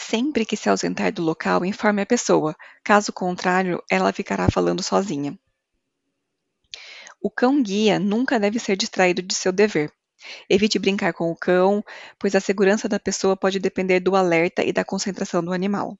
Sempre 0.00 0.46
que 0.46 0.56
se 0.56 0.68
ausentar 0.68 1.12
do 1.12 1.22
local, 1.22 1.62
informe 1.64 2.00
a 2.00 2.06
pessoa, 2.06 2.56
caso 2.82 3.12
contrário, 3.12 3.84
ela 3.88 4.12
ficará 4.14 4.50
falando 4.50 4.82
sozinha. 4.82 5.38
O 7.20 7.30
cão-guia 7.30 7.98
nunca 7.98 8.40
deve 8.40 8.58
ser 8.58 8.76
distraído 8.76 9.20
de 9.22 9.34
seu 9.34 9.52
dever. 9.52 9.92
Evite 10.48 10.78
brincar 10.78 11.12
com 11.12 11.30
o 11.30 11.36
cão, 11.36 11.84
pois 12.18 12.34
a 12.34 12.40
segurança 12.40 12.88
da 12.88 12.98
pessoa 12.98 13.36
pode 13.36 13.58
depender 13.58 14.00
do 14.00 14.16
alerta 14.16 14.64
e 14.64 14.72
da 14.72 14.84
concentração 14.84 15.44
do 15.44 15.52
animal. 15.52 15.96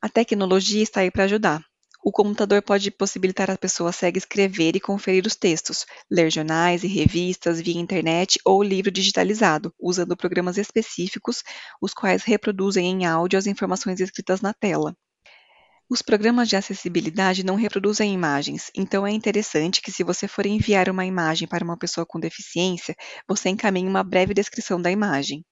A 0.00 0.08
tecnologia 0.08 0.82
está 0.82 1.00
aí 1.00 1.10
para 1.10 1.24
ajudar. 1.24 1.62
O 2.06 2.12
computador 2.12 2.60
pode 2.60 2.90
possibilitar 2.90 3.50
a 3.50 3.56
pessoa 3.56 3.90
cega 3.90 4.18
escrever 4.18 4.76
e 4.76 4.80
conferir 4.80 5.26
os 5.26 5.34
textos, 5.34 5.86
ler 6.10 6.30
jornais 6.30 6.84
e 6.84 6.86
revistas 6.86 7.62
via 7.62 7.80
internet 7.80 8.38
ou 8.44 8.62
livro 8.62 8.90
digitalizado, 8.90 9.74
usando 9.80 10.14
programas 10.14 10.58
específicos, 10.58 11.42
os 11.80 11.94
quais 11.94 12.22
reproduzem 12.22 12.90
em 12.90 13.06
áudio 13.06 13.38
as 13.38 13.46
informações 13.46 14.00
escritas 14.00 14.42
na 14.42 14.52
tela. 14.52 14.94
Os 15.88 16.02
programas 16.02 16.46
de 16.46 16.56
acessibilidade 16.56 17.42
não 17.42 17.54
reproduzem 17.54 18.12
imagens, 18.12 18.70
então 18.74 19.06
é 19.06 19.10
interessante 19.10 19.80
que, 19.80 19.90
se 19.90 20.04
você 20.04 20.28
for 20.28 20.44
enviar 20.44 20.90
uma 20.90 21.06
imagem 21.06 21.48
para 21.48 21.64
uma 21.64 21.78
pessoa 21.78 22.04
com 22.04 22.20
deficiência, 22.20 22.94
você 23.26 23.48
encaminhe 23.48 23.88
uma 23.88 24.04
breve 24.04 24.34
descrição 24.34 24.78
da 24.78 24.90
imagem. 24.90 25.42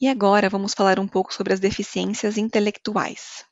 E 0.00 0.08
agora 0.08 0.50
vamos 0.50 0.74
falar 0.74 0.98
um 0.98 1.06
pouco 1.06 1.32
sobre 1.32 1.52
as 1.52 1.60
deficiências 1.60 2.36
intelectuais. 2.36 3.51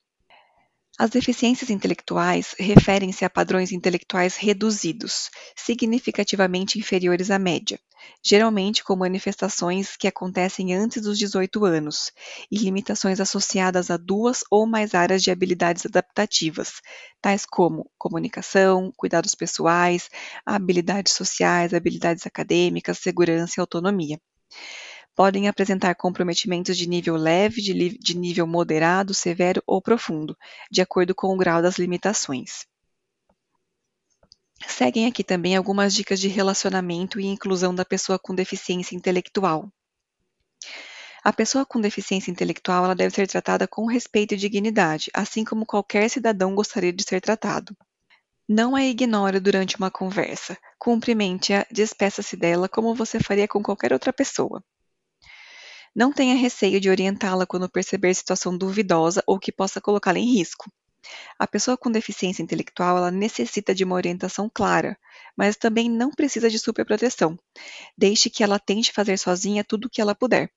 As 1.02 1.08
deficiências 1.08 1.70
intelectuais 1.70 2.54
referem-se 2.58 3.24
a 3.24 3.30
padrões 3.30 3.72
intelectuais 3.72 4.36
reduzidos, 4.36 5.30
significativamente 5.56 6.78
inferiores 6.78 7.30
à 7.30 7.38
média, 7.38 7.80
geralmente 8.22 8.84
com 8.84 8.96
manifestações 8.96 9.96
que 9.96 10.06
acontecem 10.06 10.74
antes 10.74 11.02
dos 11.02 11.18
18 11.18 11.64
anos, 11.64 12.12
e 12.52 12.58
limitações 12.58 13.18
associadas 13.18 13.90
a 13.90 13.96
duas 13.96 14.44
ou 14.50 14.66
mais 14.66 14.94
áreas 14.94 15.22
de 15.22 15.30
habilidades 15.30 15.86
adaptativas, 15.86 16.82
tais 17.18 17.46
como 17.46 17.90
comunicação, 17.96 18.92
cuidados 18.94 19.34
pessoais, 19.34 20.10
habilidades 20.44 21.14
sociais, 21.14 21.72
habilidades 21.72 22.26
acadêmicas, 22.26 22.98
segurança 22.98 23.54
e 23.56 23.62
autonomia 23.62 24.20
podem 25.14 25.48
apresentar 25.48 25.94
comprometimentos 25.94 26.76
de 26.76 26.88
nível 26.88 27.16
leve, 27.16 27.60
de, 27.60 27.98
de 27.98 28.16
nível 28.16 28.46
moderado, 28.46 29.12
severo 29.12 29.62
ou 29.66 29.80
profundo, 29.80 30.36
de 30.70 30.80
acordo 30.80 31.14
com 31.14 31.34
o 31.34 31.36
grau 31.36 31.60
das 31.60 31.78
limitações. 31.78 32.66
Seguem 34.66 35.06
aqui 35.06 35.24
também 35.24 35.56
algumas 35.56 35.94
dicas 35.94 36.20
de 36.20 36.28
relacionamento 36.28 37.18
e 37.18 37.26
inclusão 37.26 37.74
da 37.74 37.84
pessoa 37.84 38.18
com 38.18 38.34
deficiência 38.34 38.94
intelectual. 38.94 39.70
A 41.22 41.32
pessoa 41.32 41.66
com 41.66 41.80
deficiência 41.80 42.30
intelectual 42.30 42.84
ela 42.84 42.94
deve 42.94 43.14
ser 43.14 43.26
tratada 43.26 43.68
com 43.68 43.86
respeito 43.86 44.32
e 44.32 44.38
dignidade, 44.38 45.10
assim 45.12 45.44
como 45.44 45.66
qualquer 45.66 46.08
cidadão 46.08 46.54
gostaria 46.54 46.92
de 46.92 47.02
ser 47.02 47.20
tratado. 47.20 47.76
Não 48.48 48.74
a 48.74 48.82
ignore 48.82 49.38
durante 49.38 49.76
uma 49.76 49.90
conversa. 49.90 50.58
Cumprimente-a, 50.78 51.66
despeça-se 51.70 52.36
dela 52.36 52.68
como 52.68 52.94
você 52.94 53.20
faria 53.20 53.46
com 53.46 53.62
qualquer 53.62 53.92
outra 53.92 54.12
pessoa. 54.12 54.64
Não 55.94 56.12
tenha 56.12 56.34
receio 56.36 56.80
de 56.80 56.88
orientá-la 56.88 57.46
quando 57.46 57.68
perceber 57.68 58.14
situação 58.14 58.56
duvidosa 58.56 59.22
ou 59.26 59.38
que 59.38 59.50
possa 59.50 59.80
colocá-la 59.80 60.18
em 60.18 60.32
risco. 60.32 60.70
A 61.38 61.46
pessoa 61.46 61.76
com 61.76 61.90
deficiência 61.90 62.42
intelectual 62.42 62.96
ela 62.96 63.10
necessita 63.10 63.74
de 63.74 63.82
uma 63.82 63.96
orientação 63.96 64.50
clara, 64.52 64.96
mas 65.36 65.56
também 65.56 65.90
não 65.90 66.10
precisa 66.10 66.48
de 66.48 66.58
superproteção. 66.58 67.38
Deixe 67.96 68.30
que 68.30 68.44
ela 68.44 68.58
tente 68.58 68.92
fazer 68.92 69.18
sozinha 69.18 69.64
tudo 69.64 69.86
o 69.86 69.90
que 69.90 70.00
ela 70.00 70.14
puder. 70.14 70.50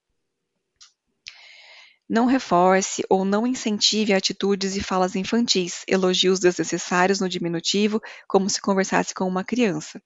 Não 2.08 2.26
reforce 2.26 3.04
ou 3.10 3.24
não 3.26 3.48
incentive 3.48 4.14
atitudes 4.14 4.76
e 4.76 4.84
falas 4.84 5.16
infantis, 5.16 5.84
elogios 5.88 6.40
desnecessários 6.40 7.20
no 7.20 7.30
diminutivo, 7.30 8.02
como 8.28 8.50
se 8.50 8.62
conversasse 8.62 9.16
com 9.16 9.26
uma 9.28 9.44
criança. 9.44 10.02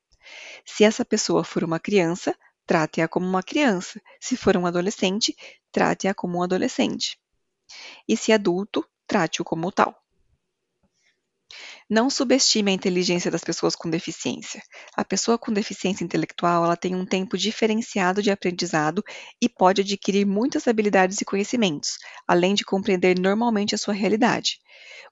Se 0.64 0.84
essa 0.84 1.04
pessoa 1.04 1.44
for 1.44 1.64
uma 1.64 1.80
criança, 1.80 2.36
trate-a 2.68 3.08
como 3.08 3.26
uma 3.26 3.42
criança. 3.42 4.00
Se 4.20 4.36
for 4.36 4.58
um 4.58 4.66
adolescente, 4.66 5.36
trate-a 5.72 6.14
como 6.14 6.38
um 6.38 6.44
adolescente. 6.44 7.18
E 8.08 8.18
se 8.18 8.32
adulto, 8.32 8.86
trate-o 9.08 9.46
como 9.46 9.72
tal. 9.72 9.96
Não 11.90 12.10
subestime 12.10 12.70
a 12.72 12.74
inteligência 12.74 13.32
das 13.32 13.42
pessoas 13.42 13.74
com 13.74 13.90
deficiência. 13.90 14.62
A 14.94 15.06
pessoa 15.06 15.38
com 15.38 15.54
deficiência 15.54 16.04
intelectual 16.04 16.66
ela 16.66 16.76
tem 16.76 16.94
um 16.94 17.06
tempo 17.06 17.38
diferenciado 17.38 18.22
de 18.22 18.30
aprendizado 18.30 19.02
e 19.42 19.48
pode 19.48 19.80
adquirir 19.80 20.26
muitas 20.26 20.68
habilidades 20.68 21.22
e 21.22 21.26
conhecimentos, 21.26 21.98
além 22.28 22.54
de 22.54 22.66
compreender 22.66 23.18
normalmente 23.18 23.74
a 23.74 23.78
sua 23.78 23.94
realidade. 23.94 24.60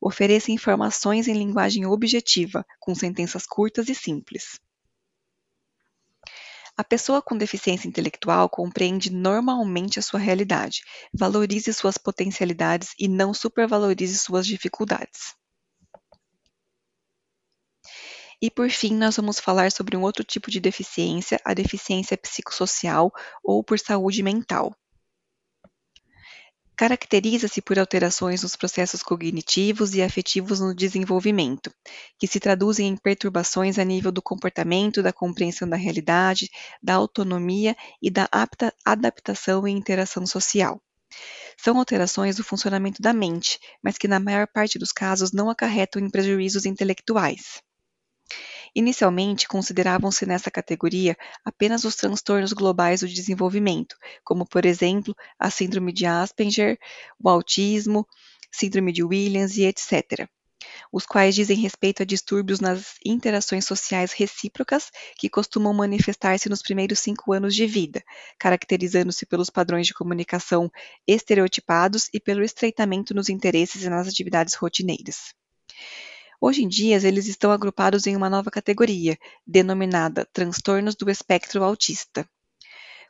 Ofereça 0.01 0.51
informações 0.51 1.29
em 1.29 1.33
linguagem 1.33 1.85
objetiva, 1.85 2.65
com 2.81 2.93
sentenças 2.93 3.45
curtas 3.45 3.87
e 3.87 3.95
simples. 3.95 4.59
A 6.77 6.83
pessoa 6.83 7.21
com 7.21 7.37
deficiência 7.37 7.87
intelectual 7.87 8.49
compreende 8.49 9.09
normalmente 9.09 9.97
a 9.97 10.01
sua 10.01 10.19
realidade, 10.19 10.83
valorize 11.13 11.73
suas 11.73 11.97
potencialidades 11.97 12.93
e 12.99 13.07
não 13.07 13.33
supervalorize 13.33 14.17
suas 14.17 14.45
dificuldades. 14.45 15.35
E 18.41 18.51
por 18.51 18.69
fim, 18.69 18.93
nós 18.93 19.15
vamos 19.15 19.39
falar 19.39 19.71
sobre 19.71 19.95
um 19.95 20.01
outro 20.01 20.23
tipo 20.23 20.51
de 20.51 20.59
deficiência, 20.59 21.39
a 21.45 21.53
deficiência 21.53 22.17
psicossocial 22.17 23.09
ou 23.41 23.63
por 23.63 23.79
saúde 23.79 24.21
mental. 24.21 24.75
Caracteriza-se 26.77 27.61
por 27.61 27.79
alterações 27.79 28.43
nos 28.43 28.57
processos 28.57 29.01
cognitivos 29.01 29.93
e 29.93 30.01
afetivos 30.01 30.59
no 30.59 30.75
desenvolvimento, 30.75 31.71
que 32.19 32.27
se 32.27 32.37
traduzem 32.37 32.89
em 32.89 32.97
perturbações 32.97 33.79
a 33.79 33.83
nível 33.85 34.11
do 34.11 34.21
comportamento, 34.21 35.01
da 35.01 35.13
compreensão 35.13 35.69
da 35.69 35.77
realidade, 35.77 36.49
da 36.83 36.95
autonomia 36.95 37.77
e 38.01 38.11
da 38.11 38.27
adaptação 38.83 39.65
e 39.65 39.71
interação 39.71 40.27
social. 40.27 40.81
São 41.57 41.77
alterações 41.77 42.35
do 42.35 42.43
funcionamento 42.43 43.01
da 43.01 43.13
mente, 43.13 43.57
mas 43.81 43.97
que 43.97 44.07
na 44.07 44.19
maior 44.19 44.45
parte 44.45 44.77
dos 44.77 44.91
casos 44.91 45.31
não 45.31 45.49
acarretam 45.49 46.01
em 46.01 46.09
prejuízos 46.09 46.65
intelectuais. 46.65 47.63
Inicialmente, 48.75 49.47
consideravam-se 49.47 50.25
nessa 50.25 50.51
categoria 50.51 51.15
apenas 51.45 51.85
os 51.85 51.95
transtornos 51.95 52.51
globais 52.51 52.99
do 52.99 53.07
desenvolvimento, 53.07 53.95
como, 54.21 54.45
por 54.45 54.65
exemplo, 54.65 55.15
a 55.39 55.49
síndrome 55.49 55.93
de 55.93 56.05
Asperger, 56.05 56.77
o 57.17 57.29
autismo, 57.29 58.05
síndrome 58.51 58.91
de 58.91 59.01
Williams 59.01 59.55
e 59.55 59.63
etc., 59.63 60.27
os 60.91 61.05
quais 61.05 61.35
dizem 61.35 61.57
respeito 61.57 62.03
a 62.03 62.05
distúrbios 62.05 62.59
nas 62.59 62.95
interações 63.05 63.65
sociais 63.65 64.11
recíprocas 64.11 64.91
que 65.15 65.29
costumam 65.29 65.73
manifestar-se 65.73 66.49
nos 66.49 66.61
primeiros 66.61 66.99
cinco 66.99 67.31
anos 67.31 67.55
de 67.55 67.65
vida, 67.65 68.03
caracterizando-se 68.37 69.25
pelos 69.25 69.49
padrões 69.49 69.87
de 69.87 69.93
comunicação 69.93 70.69
estereotipados 71.07 72.09
e 72.13 72.19
pelo 72.19 72.43
estreitamento 72.43 73.13
nos 73.13 73.29
interesses 73.29 73.83
e 73.83 73.89
nas 73.89 74.07
atividades 74.07 74.55
rotineiras. 74.55 75.33
Hoje 76.47 76.61
em 76.61 76.67
dia, 76.67 76.97
eles 76.97 77.25
estão 77.25 77.49
agrupados 77.49 78.05
em 78.05 78.15
uma 78.15 78.29
nova 78.29 78.51
categoria, 78.51 79.17
denominada 79.47 80.29
transtornos 80.31 80.93
do 80.93 81.09
espectro 81.09 81.63
autista. 81.63 82.23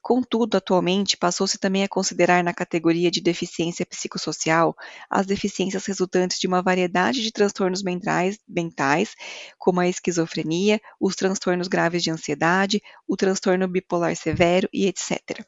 Contudo, 0.02 0.56
atualmente, 0.56 1.18
passou-se 1.18 1.58
também 1.58 1.84
a 1.84 1.90
considerar 1.90 2.42
na 2.46 2.54
categoria 2.54 3.12
de 3.12 3.20
deficiência 3.20 3.86
psicossocial 3.86 4.74
as 5.10 5.26
deficiências 5.26 5.86
resultantes 5.86 6.40
de 6.40 6.48
uma 6.48 6.62
variedade 6.62 7.22
de 7.22 7.30
transtornos 7.30 7.84
mentais, 7.84 9.16
como 9.58 9.82
a 9.82 9.88
esquizofrenia, 9.90 10.80
os 10.98 11.14
transtornos 11.14 11.68
graves 11.68 12.04
de 12.04 12.12
ansiedade, 12.12 12.82
o 13.06 13.18
transtorno 13.18 13.68
bipolar 13.68 14.16
severo 14.16 14.70
e 14.72 14.88
etc. 14.88 15.46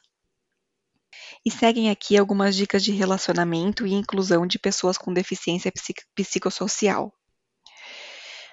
E 1.46 1.50
seguem 1.50 1.90
aqui 1.90 2.18
algumas 2.18 2.54
dicas 2.54 2.84
de 2.84 2.92
relacionamento 2.92 3.88
e 3.88 3.94
inclusão 3.94 4.46
de 4.46 4.60
pessoas 4.60 4.98
com 4.98 5.14
deficiência 5.14 5.72
psicossocial. 6.14 7.14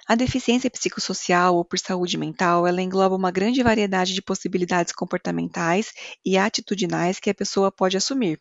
A 0.09 0.15
deficiência 0.15 0.71
psicossocial 0.71 1.57
ou 1.57 1.65
por 1.65 1.79
saúde 1.79 2.17
mental, 2.17 2.67
ela 2.67 2.81
engloba 2.81 3.15
uma 3.17 3.31
grande 3.31 3.63
variedade 3.63 4.15
de 4.15 4.23
possibilidades 4.23 4.95
comportamentais 4.95 5.93
e 6.25 6.39
atitudinais 6.39 7.21
que 7.21 7.29
a 7.29 7.35
pessoa 7.35 7.71
pode 7.71 7.97
assumir. 7.99 8.41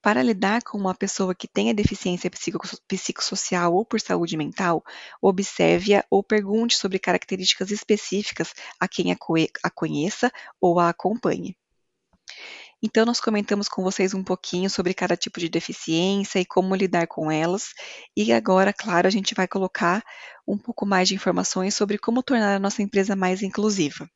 Para 0.00 0.20
lidar 0.22 0.62
com 0.62 0.76
uma 0.76 0.94
pessoa 0.96 1.32
que 1.32 1.46
tenha 1.46 1.72
deficiência 1.72 2.28
psicossocial 2.88 3.72
ou 3.72 3.84
por 3.84 4.00
saúde 4.00 4.36
mental, 4.36 4.82
observe-a 5.20 6.04
ou 6.10 6.24
pergunte 6.24 6.76
sobre 6.76 6.98
características 6.98 7.70
específicas 7.70 8.52
a 8.80 8.88
quem 8.88 9.12
a 9.12 9.70
conheça 9.70 10.32
ou 10.60 10.80
a 10.80 10.88
acompanhe. 10.88 11.56
Então, 12.82 13.06
nós 13.06 13.20
comentamos 13.20 13.68
com 13.68 13.82
vocês 13.82 14.12
um 14.12 14.24
pouquinho 14.24 14.68
sobre 14.68 14.92
cada 14.92 15.16
tipo 15.16 15.38
de 15.38 15.48
deficiência 15.48 16.40
e 16.40 16.44
como 16.44 16.74
lidar 16.74 17.06
com 17.06 17.30
elas. 17.30 17.68
E 18.16 18.32
agora, 18.32 18.72
claro, 18.72 19.06
a 19.06 19.10
gente 19.10 19.34
vai 19.34 19.46
colocar 19.46 20.02
um 20.46 20.58
pouco 20.58 20.84
mais 20.84 21.08
de 21.08 21.14
informações 21.14 21.74
sobre 21.74 21.96
como 21.96 22.22
tornar 22.22 22.56
a 22.56 22.58
nossa 22.58 22.82
empresa 22.82 23.14
mais 23.14 23.40
inclusiva. 23.40 24.10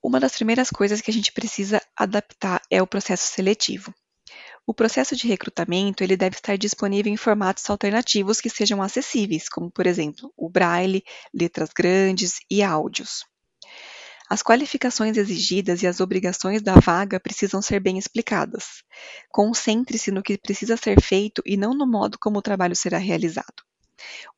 Uma 0.00 0.20
das 0.20 0.36
primeiras 0.36 0.70
coisas 0.70 1.00
que 1.00 1.10
a 1.10 1.14
gente 1.14 1.32
precisa 1.32 1.82
adaptar 1.96 2.62
é 2.70 2.80
o 2.80 2.86
processo 2.86 3.26
seletivo. 3.32 3.92
O 4.64 4.72
processo 4.72 5.16
de 5.16 5.26
recrutamento 5.26 6.04
ele 6.04 6.16
deve 6.16 6.36
estar 6.36 6.56
disponível 6.56 7.12
em 7.12 7.16
formatos 7.16 7.68
alternativos 7.68 8.40
que 8.40 8.48
sejam 8.48 8.80
acessíveis, 8.80 9.48
como 9.48 9.70
por 9.70 9.86
exemplo 9.86 10.32
o 10.36 10.48
braille, 10.48 11.02
letras 11.34 11.70
grandes 11.76 12.38
e 12.48 12.62
áudios. 12.62 13.24
As 14.28 14.42
qualificações 14.42 15.16
exigidas 15.16 15.82
e 15.82 15.86
as 15.86 16.00
obrigações 16.00 16.60
da 16.60 16.74
vaga 16.74 17.20
precisam 17.20 17.62
ser 17.62 17.78
bem 17.78 17.96
explicadas. 17.96 18.82
Concentre-se 19.30 20.10
no 20.10 20.22
que 20.22 20.36
precisa 20.36 20.76
ser 20.76 21.00
feito 21.00 21.42
e 21.46 21.56
não 21.56 21.72
no 21.72 21.86
modo 21.86 22.18
como 22.18 22.38
o 22.38 22.42
trabalho 22.42 22.74
será 22.74 22.98
realizado. 22.98 23.64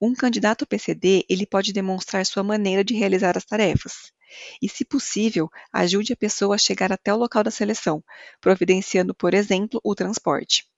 Um 0.01 0.15
candidato 0.15 0.67
PCD, 0.67 1.25
ele 1.29 1.47
pode 1.47 1.73
demonstrar 1.73 2.25
sua 2.27 2.43
maneira 2.43 2.85
de 2.85 2.95
realizar 2.95 3.37
as 3.37 3.45
tarefas. 3.45 4.13
E, 4.61 4.69
se 4.69 4.85
possível, 4.85 5.49
ajude 5.73 6.13
a 6.13 6.17
pessoa 6.17 6.55
a 6.55 6.59
chegar 6.59 6.93
até 6.93 7.13
o 7.13 7.17
local 7.17 7.43
da 7.43 7.51
seleção, 7.51 8.05
providenciando, 8.41 9.15
por 9.15 9.33
exemplo, 9.33 9.81
o 9.83 9.95
transporte. 9.95 10.69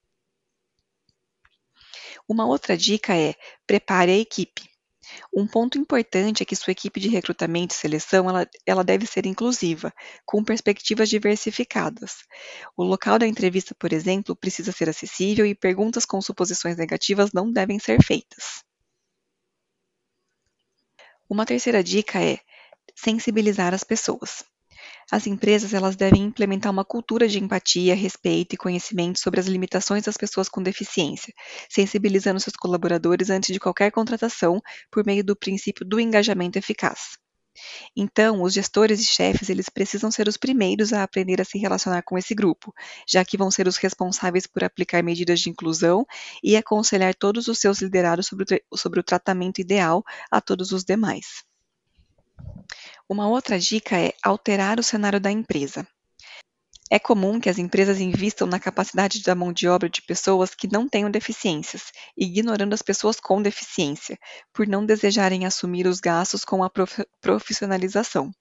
Uma 2.29 2.47
outra 2.47 2.77
dica 2.77 3.17
é: 3.17 3.35
prepare 3.67 4.13
a 4.13 4.19
equipe. 4.19 4.70
Um 5.33 5.47
ponto 5.47 5.79
importante 5.79 6.43
é 6.43 6.47
que 6.47 6.57
sua 6.57 6.73
equipe 6.73 7.01
de 7.01 7.09
recrutamento 7.09 7.75
e 7.75 7.79
seleção 7.79 8.29
ela, 8.29 8.49
ela 8.67 8.85
deve 8.85 9.07
ser 9.07 9.27
inclusiva, 9.27 9.93
com 10.25 10.43
perspectivas 10.45 11.09
diversificadas. 11.09 12.19
O 12.77 12.83
local 12.83 13.19
da 13.19 13.27
entrevista, 13.27 13.75
por 13.79 13.93
exemplo, 13.93 14.37
precisa 14.37 14.73
ser 14.73 14.89
acessível 14.89 15.47
e 15.47 15.55
perguntas 15.55 16.05
com 16.05 16.21
suposições 16.21 16.77
negativas 16.77 17.33
não 17.33 17.53
devem 17.53 17.79
ser 17.79 18.03
feitas. 18.03 18.65
Uma 21.29 21.47
terceira 21.47 21.83
dica 21.83 22.21
é 22.21 22.41
sensibilizar 22.97 23.73
as 23.73 23.85
pessoas. 23.85 24.45
As 25.11 25.27
empresas 25.27 25.75
elas 25.75 25.95
devem 25.97 26.23
implementar 26.23 26.73
uma 26.73 26.85
cultura 26.85 27.29
de 27.29 27.39
empatia, 27.39 27.95
respeito 27.95 28.55
e 28.55 28.57
conhecimento 28.59 29.19
sobre 29.19 29.39
as 29.41 29.47
limitações 29.47 30.05
das 30.05 30.17
pessoas 30.17 30.49
com 30.49 30.63
deficiência, 30.63 31.35
sensibilizando 31.69 32.41
seus 32.41 32.57
colaboradores 32.57 33.29
antes 33.31 33.53
de 33.53 33.61
qualquer 33.61 33.91
contratação 33.93 34.61
por 34.91 35.05
meio 35.05 35.23
do 35.23 35.37
princípio 35.37 35.85
do 35.85 36.01
engajamento 36.01 36.59
eficaz. 36.59 37.19
Então, 37.97 38.43
os 38.43 38.53
gestores 38.55 39.01
e 39.01 39.05
chefes, 39.05 39.49
eles 39.49 39.69
precisam 39.69 40.11
ser 40.11 40.29
os 40.29 40.37
primeiros 40.37 40.93
a 40.93 41.03
aprender 41.03 41.41
a 41.41 41.45
se 41.45 41.59
relacionar 41.59 42.03
com 42.03 42.19
esse 42.19 42.35
grupo, 42.35 42.73
já 43.09 43.25
que 43.25 43.37
vão 43.37 43.51
ser 43.51 43.69
os 43.69 43.77
responsáveis 43.77 44.47
por 44.47 44.65
aplicar 44.65 45.03
medidas 45.03 45.41
de 45.41 45.51
inclusão 45.51 46.07
e 46.43 46.57
aconselhar 46.57 47.15
todos 47.15 47.49
os 47.49 47.59
seus 47.59 47.81
liderados 47.81 48.27
sobre 48.27 48.63
o, 48.71 48.77
sobre 48.77 49.01
o 49.01 49.05
tratamento 49.05 49.61
ideal 49.61 50.03
a 50.31 50.41
todos 50.41 50.73
os 50.73 50.85
demais. 50.85 51.50
Uma 53.09 53.29
outra 53.29 53.59
dica 53.59 53.99
é 53.99 54.13
alterar 54.23 54.79
o 54.79 54.83
cenário 54.83 55.21
da 55.21 55.31
empresa. 55.31 55.87
É 56.93 56.99
comum 56.99 57.39
que 57.39 57.49
as 57.49 57.57
empresas 57.57 58.01
invistam 58.01 58.49
na 58.49 58.59
capacidade 58.59 59.23
da 59.23 59.35
mão 59.35 59.53
de 59.53 59.69
obra 59.69 59.89
de 59.89 60.03
pessoas 60.03 60.55
que 60.55 60.67
não 60.67 60.89
tenham 60.89 61.09
deficiências, 61.09 61.93
ignorando 62.17 62.75
as 62.75 62.83
pessoas 62.83 63.21
com 63.21 63.41
deficiência, 63.41 64.19
por 64.53 64.67
não 64.67 64.85
desejarem 64.85 65.47
assumir 65.47 65.87
os 65.87 66.01
gastos 66.01 66.45
com 66.45 66.65
a 66.65 66.71
profissionalização. 67.21 68.33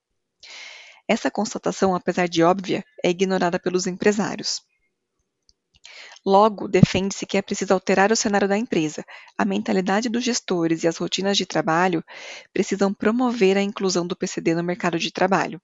Essa 1.08 1.30
constatação, 1.30 1.94
apesar 1.94 2.28
de 2.28 2.42
óbvia, 2.42 2.84
é 3.04 3.10
ignorada 3.12 3.60
pelos 3.60 3.86
empresários. 3.86 4.62
Logo, 6.26 6.68
defende-se 6.68 7.26
que 7.26 7.38
é 7.38 7.42
preciso 7.42 7.74
alterar 7.74 8.12
o 8.12 8.16
cenário 8.16 8.48
da 8.48 8.58
empresa. 8.58 9.06
A 9.38 9.46
mentalidade 9.46 10.10
dos 10.10 10.24
gestores 10.24 10.84
e 10.84 10.88
as 10.88 10.98
rotinas 10.98 11.38
de 11.38 11.46
trabalho 11.46 12.04
precisam 12.54 12.94
promover 12.94 13.58
a 13.58 13.62
inclusão 13.62 14.06
do 14.06 14.16
PCD 14.16 14.54
no 14.54 14.64
mercado 14.64 15.00
de 15.00 15.12
trabalho. 15.12 15.62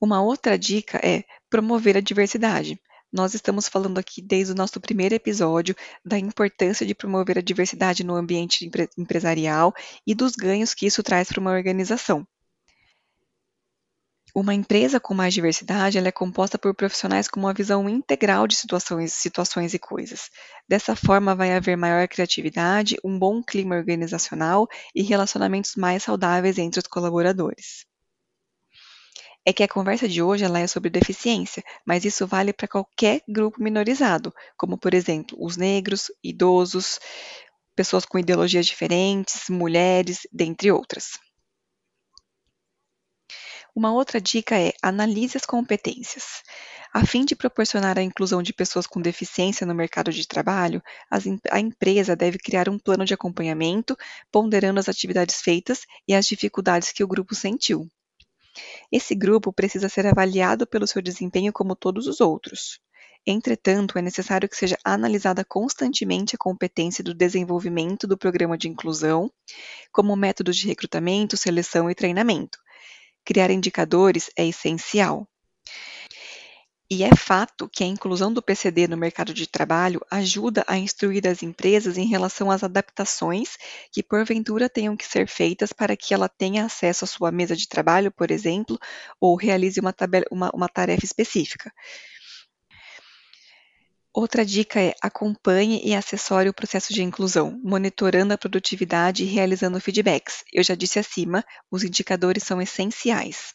Uma 0.00 0.22
outra 0.22 0.58
dica 0.58 0.98
é 1.02 1.24
promover 1.50 1.96
a 1.96 2.00
diversidade. 2.00 2.80
Nós 3.12 3.34
estamos 3.34 3.68
falando 3.68 3.98
aqui 3.98 4.20
desde 4.20 4.52
o 4.52 4.56
nosso 4.56 4.80
primeiro 4.80 5.14
episódio 5.14 5.74
da 6.04 6.18
importância 6.18 6.86
de 6.86 6.94
promover 6.94 7.38
a 7.38 7.42
diversidade 7.42 8.04
no 8.04 8.14
ambiente 8.14 8.70
empresarial 8.96 9.74
e 10.06 10.14
dos 10.14 10.36
ganhos 10.36 10.74
que 10.74 10.86
isso 10.86 11.02
traz 11.02 11.28
para 11.28 11.40
uma 11.40 11.52
organização. 11.52 12.26
Uma 14.40 14.54
empresa 14.54 15.00
com 15.00 15.14
mais 15.14 15.34
diversidade 15.34 15.98
é 15.98 16.12
composta 16.12 16.56
por 16.56 16.72
profissionais 16.72 17.26
com 17.26 17.40
uma 17.40 17.52
visão 17.52 17.88
integral 17.88 18.46
de 18.46 18.54
situações, 18.54 19.12
situações 19.12 19.74
e 19.74 19.80
coisas. 19.80 20.30
Dessa 20.68 20.94
forma, 20.94 21.34
vai 21.34 21.56
haver 21.56 21.76
maior 21.76 22.06
criatividade, 22.06 22.96
um 23.04 23.18
bom 23.18 23.42
clima 23.42 23.74
organizacional 23.74 24.68
e 24.94 25.02
relacionamentos 25.02 25.74
mais 25.74 26.04
saudáveis 26.04 26.56
entre 26.56 26.78
os 26.78 26.86
colaboradores. 26.86 27.84
É 29.44 29.52
que 29.52 29.64
a 29.64 29.68
conversa 29.68 30.08
de 30.08 30.22
hoje 30.22 30.44
ela 30.44 30.60
é 30.60 30.68
sobre 30.68 30.88
deficiência, 30.88 31.64
mas 31.84 32.04
isso 32.04 32.24
vale 32.24 32.52
para 32.52 32.68
qualquer 32.68 33.22
grupo 33.28 33.60
minorizado, 33.60 34.32
como 34.56 34.78
por 34.78 34.94
exemplo 34.94 35.36
os 35.40 35.56
negros, 35.56 36.12
idosos, 36.22 37.00
pessoas 37.74 38.04
com 38.04 38.20
ideologias 38.20 38.66
diferentes, 38.66 39.48
mulheres, 39.48 40.28
dentre 40.32 40.70
outras. 40.70 41.18
Uma 43.78 43.92
outra 43.92 44.20
dica 44.20 44.58
é 44.58 44.72
analise 44.82 45.36
as 45.36 45.46
competências. 45.46 46.42
A 46.92 47.06
fim 47.06 47.24
de 47.24 47.36
proporcionar 47.36 47.96
a 47.96 48.02
inclusão 48.02 48.42
de 48.42 48.52
pessoas 48.52 48.88
com 48.88 49.00
deficiência 49.00 49.64
no 49.64 49.72
mercado 49.72 50.10
de 50.10 50.26
trabalho, 50.26 50.82
a 51.48 51.60
empresa 51.60 52.16
deve 52.16 52.38
criar 52.38 52.68
um 52.68 52.76
plano 52.76 53.04
de 53.04 53.14
acompanhamento, 53.14 53.96
ponderando 54.32 54.80
as 54.80 54.88
atividades 54.88 55.36
feitas 55.40 55.82
e 56.08 56.12
as 56.12 56.26
dificuldades 56.26 56.90
que 56.90 57.04
o 57.04 57.06
grupo 57.06 57.36
sentiu. 57.36 57.86
Esse 58.90 59.14
grupo 59.14 59.52
precisa 59.52 59.88
ser 59.88 60.08
avaliado 60.08 60.66
pelo 60.66 60.88
seu 60.88 61.00
desempenho 61.00 61.52
como 61.52 61.76
todos 61.76 62.08
os 62.08 62.20
outros. 62.20 62.80
Entretanto, 63.24 63.96
é 63.96 64.02
necessário 64.02 64.48
que 64.48 64.56
seja 64.56 64.76
analisada 64.84 65.44
constantemente 65.44 66.34
a 66.34 66.38
competência 66.38 67.04
do 67.04 67.14
desenvolvimento 67.14 68.08
do 68.08 68.18
programa 68.18 68.58
de 68.58 68.68
inclusão, 68.68 69.30
como 69.92 70.16
métodos 70.16 70.56
de 70.56 70.66
recrutamento, 70.66 71.36
seleção 71.36 71.88
e 71.88 71.94
treinamento, 71.94 72.58
Criar 73.28 73.50
indicadores 73.50 74.30
é 74.34 74.46
essencial. 74.46 75.28
E 76.90 77.04
é 77.04 77.14
fato 77.14 77.68
que 77.68 77.84
a 77.84 77.86
inclusão 77.86 78.32
do 78.32 78.40
PCD 78.40 78.88
no 78.88 78.96
mercado 78.96 79.34
de 79.34 79.46
trabalho 79.46 80.00
ajuda 80.10 80.64
a 80.66 80.78
instruir 80.78 81.28
as 81.28 81.42
empresas 81.42 81.98
em 81.98 82.06
relação 82.06 82.50
às 82.50 82.64
adaptações 82.64 83.58
que 83.92 84.02
porventura 84.02 84.66
tenham 84.70 84.96
que 84.96 85.04
ser 85.04 85.28
feitas 85.28 85.74
para 85.74 85.94
que 85.94 86.14
ela 86.14 86.26
tenha 86.26 86.64
acesso 86.64 87.04
à 87.04 87.06
sua 87.06 87.30
mesa 87.30 87.54
de 87.54 87.68
trabalho, 87.68 88.10
por 88.10 88.30
exemplo, 88.30 88.78
ou 89.20 89.36
realize 89.36 89.78
uma, 89.78 89.92
tabela, 89.92 90.24
uma, 90.30 90.50
uma 90.54 90.66
tarefa 90.66 91.04
específica. 91.04 91.70
Outra 94.20 94.44
dica 94.44 94.80
é 94.80 94.96
acompanhe 95.00 95.80
e 95.84 95.94
assessore 95.94 96.48
o 96.48 96.52
processo 96.52 96.92
de 96.92 97.04
inclusão, 97.04 97.56
monitorando 97.62 98.34
a 98.34 98.36
produtividade 98.36 99.22
e 99.22 99.26
realizando 99.26 99.80
feedbacks. 99.80 100.42
Eu 100.52 100.64
já 100.64 100.74
disse 100.74 100.98
acima, 100.98 101.44
os 101.70 101.84
indicadores 101.84 102.42
são 102.42 102.60
essenciais. 102.60 103.54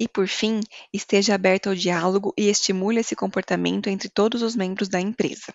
E 0.00 0.08
por 0.08 0.26
fim, 0.26 0.60
esteja 0.90 1.34
aberto 1.34 1.68
ao 1.68 1.74
diálogo 1.74 2.32
e 2.38 2.48
estimule 2.48 3.00
esse 3.00 3.14
comportamento 3.14 3.90
entre 3.90 4.08
todos 4.08 4.40
os 4.40 4.56
membros 4.56 4.88
da 4.88 4.98
empresa. 4.98 5.52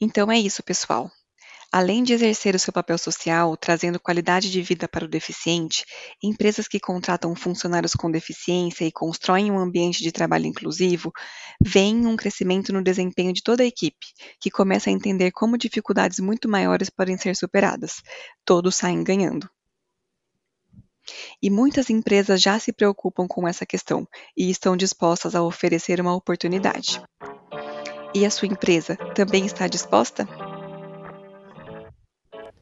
Então 0.00 0.32
é 0.32 0.38
isso, 0.38 0.62
pessoal. 0.62 1.12
Além 1.72 2.02
de 2.02 2.12
exercer 2.12 2.54
o 2.54 2.58
seu 2.58 2.72
papel 2.72 2.96
social, 2.96 3.56
trazendo 3.56 4.00
qualidade 4.00 4.50
de 4.50 4.62
vida 4.62 4.88
para 4.88 5.04
o 5.04 5.08
deficiente, 5.08 5.84
empresas 6.22 6.68
que 6.68 6.80
contratam 6.80 7.34
funcionários 7.34 7.92
com 7.92 8.10
deficiência 8.10 8.84
e 8.84 8.92
constroem 8.92 9.50
um 9.50 9.58
ambiente 9.58 10.02
de 10.02 10.12
trabalho 10.12 10.46
inclusivo 10.46 11.12
veem 11.60 12.06
um 12.06 12.16
crescimento 12.16 12.72
no 12.72 12.82
desempenho 12.82 13.32
de 13.32 13.42
toda 13.42 13.62
a 13.62 13.66
equipe, 13.66 14.06
que 14.40 14.50
começa 14.50 14.88
a 14.88 14.92
entender 14.92 15.32
como 15.32 15.58
dificuldades 15.58 16.20
muito 16.20 16.48
maiores 16.48 16.88
podem 16.88 17.18
ser 17.18 17.36
superadas. 17.36 18.02
Todos 18.44 18.76
saem 18.76 19.02
ganhando. 19.02 19.48
E 21.40 21.50
muitas 21.50 21.90
empresas 21.90 22.40
já 22.40 22.58
se 22.58 22.72
preocupam 22.72 23.26
com 23.28 23.46
essa 23.46 23.66
questão 23.66 24.06
e 24.36 24.50
estão 24.50 24.76
dispostas 24.76 25.34
a 25.34 25.42
oferecer 25.42 26.00
uma 26.00 26.14
oportunidade. 26.14 27.00
E 28.14 28.24
a 28.24 28.30
sua 28.30 28.48
empresa 28.48 28.96
também 29.14 29.44
está 29.46 29.68
disposta? 29.68 30.26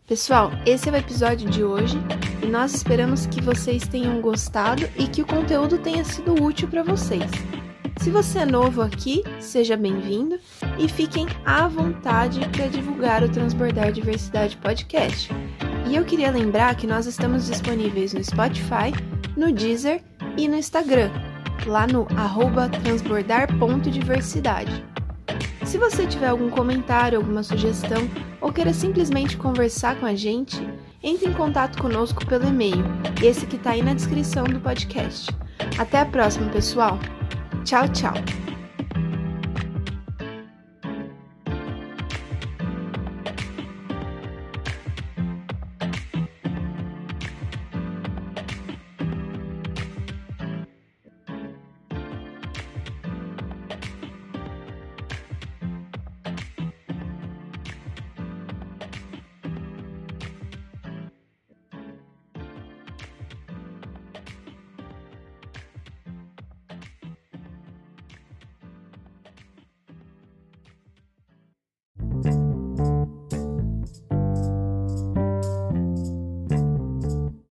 Pessoal, 0.07 0.51
esse 0.67 0.87
é 0.87 0.93
o 0.93 0.97
episódio 0.97 1.49
de 1.49 1.65
hoje 1.65 1.97
e 2.43 2.47
nós 2.47 2.75
esperamos 2.75 3.25
que 3.25 3.41
vocês 3.41 3.89
tenham 3.89 4.21
gostado 4.21 4.83
e 4.99 5.09
que 5.09 5.23
o 5.23 5.27
conteúdo 5.27 5.79
tenha 5.79 6.05
sido 6.05 6.35
útil 6.45 6.69
para 6.69 6.83
vocês. 6.83 7.31
Se 8.03 8.11
você 8.11 8.41
é 8.41 8.45
novo 8.45 8.83
aqui, 8.83 9.23
seja 9.41 9.79
bem-vindo 9.79 10.39
e 10.79 10.91
fiquem 10.91 11.27
à 11.43 11.67
vontade 11.67 12.47
para 12.51 12.67
divulgar 12.67 13.23
o 13.23 13.31
Transbordar 13.31 13.93
Diversidade 13.93 14.59
Podcast. 14.59 15.31
E 15.89 15.97
eu 15.97 16.05
queria 16.05 16.31
lembrar 16.31 16.77
que 16.77 16.87
nós 16.87 17.07
estamos 17.07 17.47
disponíveis 17.47 18.13
no 18.13 18.23
Spotify, 18.23 18.93
no 19.35 19.51
Deezer 19.51 20.03
e 20.37 20.47
no 20.47 20.57
Instagram, 20.57 21.11
lá 21.67 21.87
no 21.87 22.07
transbordar.diversidade. 22.83 24.85
Se 25.75 25.79
você 25.79 26.07
tiver 26.07 26.29
algum 26.29 26.49
comentário, 26.51 27.19
alguma 27.19 27.43
sugestão 27.43 28.09
ou 28.41 28.53
queira 28.53 28.73
simplesmente 28.73 29.37
conversar 29.37 29.99
com 29.99 30.07
a 30.07 30.15
gente, 30.15 30.57
entre 31.03 31.29
em 31.29 31.33
contato 31.33 31.83
conosco 31.83 32.25
pelo 32.27 32.47
e-mail, 32.47 32.85
esse 33.21 33.45
que 33.45 33.57
está 33.57 33.73
aí 33.73 33.83
na 33.83 33.93
descrição 33.93 34.45
do 34.45 34.61
podcast. 34.61 35.37
Até 35.77 35.99
a 35.99 36.07
próxima, 36.07 36.49
pessoal! 36.49 36.97
Tchau, 37.65 37.89
tchau! 37.89 38.15